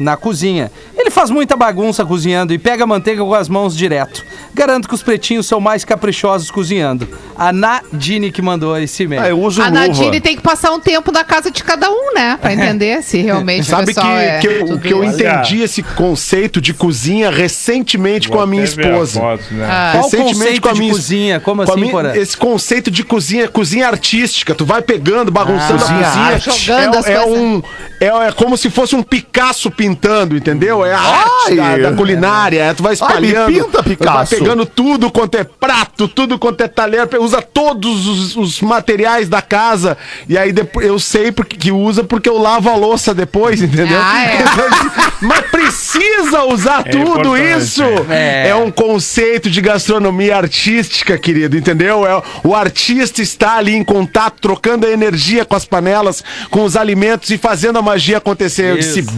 [0.00, 0.70] na cozinha.
[0.98, 4.24] Ele faz muita bagunça cozinhando e pega a manteiga com as mãos direto.
[4.54, 7.06] Garanto que os pretinhos são mais caprichosos cozinhando.
[7.36, 9.22] A Nadine que mandou esse e-mail.
[9.22, 9.78] Ah, eu uso A luva.
[9.80, 12.38] Nadine tem que passar um tempo na casa de cada um, né?
[12.40, 15.82] Pra entender se realmente o Sabe que, pessoal é que, eu, que eu entendi esse
[15.82, 19.20] conceito de cozinha recentemente com a minha ver a esposa.
[19.20, 19.66] foto, né?
[19.70, 19.90] Ah.
[19.92, 21.40] Qual o conceito de cozinha?
[21.40, 22.14] Como com a assim, minha- Porã?
[22.16, 24.54] Esse conceito de cozinha, cozinha artística.
[24.54, 26.56] Tu vai pegando, bagunçando Cozinha a cozinha.
[26.60, 27.38] Jogando as é, é coisas.
[27.40, 27.62] um,
[28.00, 29.89] é, é como se fosse um Picasso pintando,
[30.36, 30.84] entendeu?
[30.84, 31.80] É a arte da, Ai.
[31.82, 32.62] da culinária.
[32.62, 33.52] é, tu vai Ai, espalhando.
[33.52, 34.36] pinta, Vai Picasso.
[34.36, 37.08] pegando tudo quanto é prato, tudo quanto é talher.
[37.18, 39.96] Usa todos os, os materiais da casa.
[40.28, 43.98] E aí depois eu sei porque, que usa porque eu lavo a louça depois, entendeu?
[44.00, 44.44] Ah, é.
[45.20, 47.82] Mas precisa usar É tudo isso.
[48.08, 48.48] é.
[48.48, 48.54] É.
[48.54, 52.06] um conceito de gastronomia artística, querido, entendeu?
[52.06, 56.76] É, o artista está ali em contato, trocando a energia com as panelas, com os
[56.76, 58.70] alimentos e fazendo a magia acontecer.
[58.70, 59.10] Eu disse, Isso.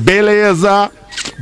[0.63, 0.91] Beleza.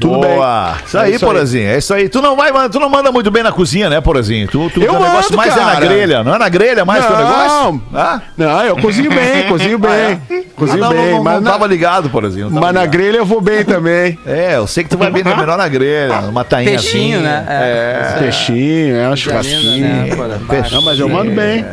[0.01, 0.73] Tudo Boa.
[0.75, 0.85] bem.
[0.87, 1.33] Isso aí, É isso aí.
[1.33, 1.69] Porazinho.
[1.71, 2.09] É isso aí.
[2.09, 4.47] Tu não vai, tu não manda muito bem na cozinha, né, Porazinho?
[4.49, 5.87] Tu, tu Eu teu negócio mando, mais é na cara.
[5.87, 7.25] grelha, não é na grelha mais teu Não.
[7.25, 7.83] negócio?
[7.95, 8.21] Ah?
[8.37, 10.21] Não, eu cozinho bem, cozinho bem.
[10.57, 12.49] Cozinho Ah, não, bem, não, mas, não na, tava ligado, Porazinho.
[12.49, 12.93] tava mas na ligado.
[12.93, 14.19] grelha eu vou bem também.
[14.27, 16.71] É, eu sei que tu vai bem melhor na grelha, numa tainha.
[16.71, 17.45] Peixinho, né?
[17.49, 18.17] É.
[18.19, 19.81] Peixinho, é um churrasquinho.
[19.87, 20.39] né, Porã?
[20.49, 20.75] Peixe.
[20.75, 21.65] Não, mas eu mando bem.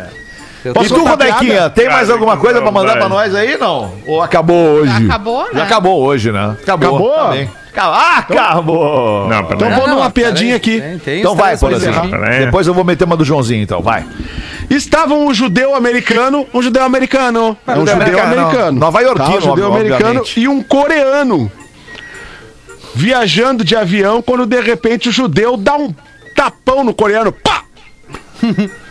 [0.66, 3.58] Eu E Posso tu, contar Rodequinha, tem mais alguma coisa pra mandar pra nós aí,
[3.58, 3.94] não?
[4.06, 4.92] Ou acabou hoje?
[4.92, 5.50] Já acabou, né?
[5.54, 6.58] Já acabou hoje, né?
[6.62, 6.90] Acabou.
[6.90, 7.16] Acabou?
[7.16, 7.50] Tá bem.
[7.80, 9.28] Ah, acabou!
[9.30, 9.56] Não, peraí.
[9.56, 10.82] Então vou Não, numa piadinha aqui.
[10.82, 11.94] tem- tem Então vai, Porazinho.
[12.40, 14.04] Depois eu vou meter uma do Joãozinho, então, vai.
[14.68, 19.38] Estava um judeu americano, um judeu americano, é um judeu americano, americano, Nova Iorquino, Tá,
[19.38, 21.52] um judeu americano e um coreano
[22.96, 25.94] viajando de avião quando de repente o judeu dá um
[26.36, 27.62] tapão no coreano, pá!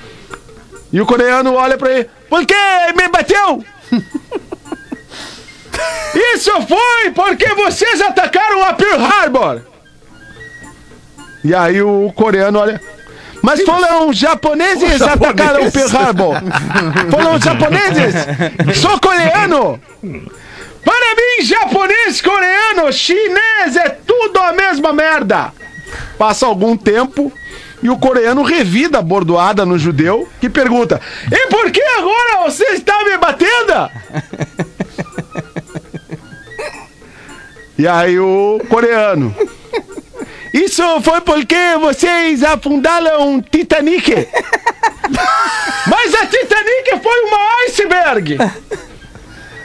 [0.96, 2.54] e o coreano olha pra ele, por que
[2.96, 3.62] me bateu?
[6.34, 9.60] Isso foi porque vocês atacaram a Pearl Harbor.
[11.44, 12.80] E aí o coreano olha.
[13.42, 16.36] Mas foram japoneses atacaram Pearl Harbor.
[17.12, 18.14] Foram japoneses.
[18.80, 19.78] Sou coreano.
[20.82, 25.52] Para mim, japonês, coreano, chinês é tudo a mesma merda.
[26.16, 27.30] Passa algum tempo
[27.82, 31.00] e o coreano revida a bordoada no judeu que pergunta:
[31.30, 33.90] E por que agora você está me batendo?
[37.78, 39.34] E aí o coreano.
[40.52, 44.10] Isso foi porque vocês afundaram Titanic.
[45.86, 48.38] Mas a Titanic foi uma iceberg.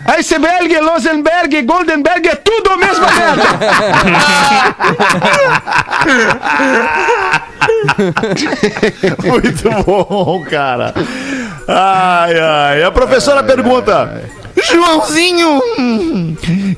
[0.06, 3.44] Iceberg, Rosenberg, Goldenberg é tudo a mesma merda.
[9.24, 10.94] Muito bom, cara.
[11.68, 12.84] Ai, ai.
[12.84, 14.24] A professora pergunta:
[14.70, 15.62] Joãozinho,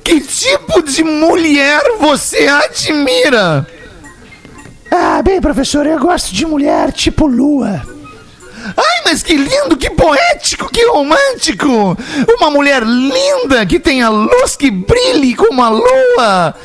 [0.04, 3.66] que tipo de mulher você admira?
[4.92, 7.82] Ah, bem, professor, eu gosto de mulher tipo lua.
[8.66, 11.98] Ai, mas que lindo, que poético, que romântico!
[12.40, 16.56] Uma mulher linda que tenha luz que brilhe como a lua!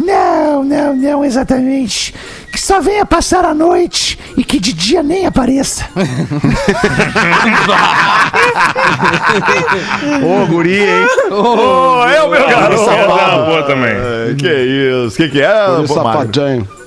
[0.00, 2.14] Não, não, não exatamente.
[2.50, 5.86] Que só venha passar a noite e que de dia nem apareça.
[10.22, 11.06] Ô, guri, hein?
[11.30, 12.84] Ô, é o meu é garoto!
[13.46, 13.94] boa também.
[14.36, 15.66] Que isso, que que é?
[15.76, 16.83] Guri safadinho.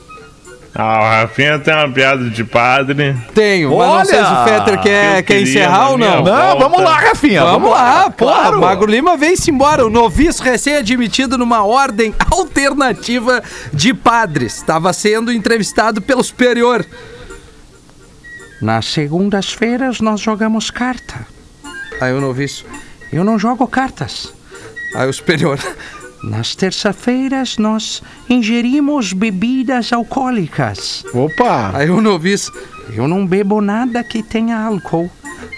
[0.80, 3.18] Ah, o Rafinha tem uma piada de padre.
[3.34, 6.24] Tenho, mas não sei se o Olha, Fetter quer, quer encerrar ou não.
[6.24, 7.44] Não, vamos lá, Rafinha.
[7.44, 8.26] Vamos lá, pô.
[8.26, 8.62] claro.
[8.62, 9.84] Magro Lima vem-se embora.
[9.84, 13.42] O noviço recém-admitido numa ordem alternativa
[13.74, 14.58] de padres.
[14.58, 16.86] Estava sendo entrevistado pelo superior.
[18.62, 21.26] Nas segundas-feiras nós jogamos carta.
[22.00, 22.66] Aí o noviço,
[23.12, 24.32] eu não jogo cartas.
[24.94, 25.58] Aí o superior,
[26.24, 31.04] nas terça-feiras nós ingerimos bebidas alcoólicas.
[31.14, 31.72] Opa!
[31.74, 32.52] Aí o noviço,
[32.94, 35.10] eu não bebo nada que tenha álcool.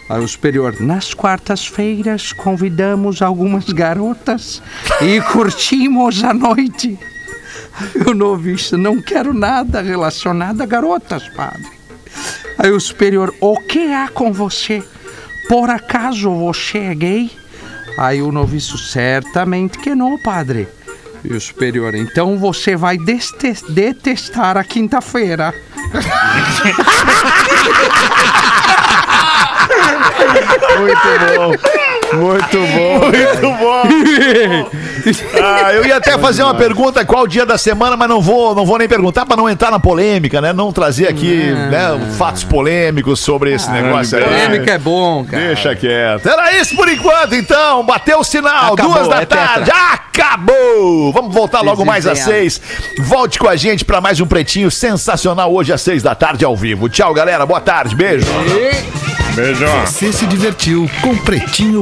[0.09, 4.61] Aí o superior, nas quartas-feiras convidamos algumas garotas
[5.01, 6.97] e curtimos a noite.
[7.79, 11.69] Aí o noviço, não quero nada relacionado a garotas, padre.
[12.57, 14.83] Aí o superior, o que há com você?
[15.47, 17.38] Por acaso você é gay?
[17.97, 20.67] Aí o noviço, certamente que não, padre.
[21.23, 25.53] E o superior, então você vai detestar a quinta-feira.
[30.79, 31.98] Muito bom.
[32.13, 32.99] Muito bom.
[32.99, 34.69] Muito bom.
[35.41, 38.65] Ah, eu ia até fazer uma pergunta qual dia da semana, mas não vou, não
[38.65, 40.51] vou nem perguntar para não entrar na polêmica, né?
[40.51, 44.23] Não trazer aqui né, fatos polêmicos sobre esse negócio aí.
[44.25, 45.47] Polêmica é bom, cara.
[45.47, 46.27] Deixa quieto.
[46.27, 47.83] Era isso por enquanto, então.
[47.85, 49.37] Bateu o sinal, Acabou, duas da é tetra.
[49.47, 49.71] tarde.
[49.71, 51.13] Acabou!
[51.13, 52.61] Vamos voltar logo mais às seis.
[52.99, 56.55] Volte com a gente para mais um Pretinho sensacional hoje às seis da tarde ao
[56.57, 56.89] vivo.
[56.89, 57.45] Tchau, galera.
[57.45, 57.95] Boa tarde.
[57.95, 58.25] Beijo.
[59.33, 59.85] Beijão.
[59.85, 61.81] Você se divertiu com Pretinho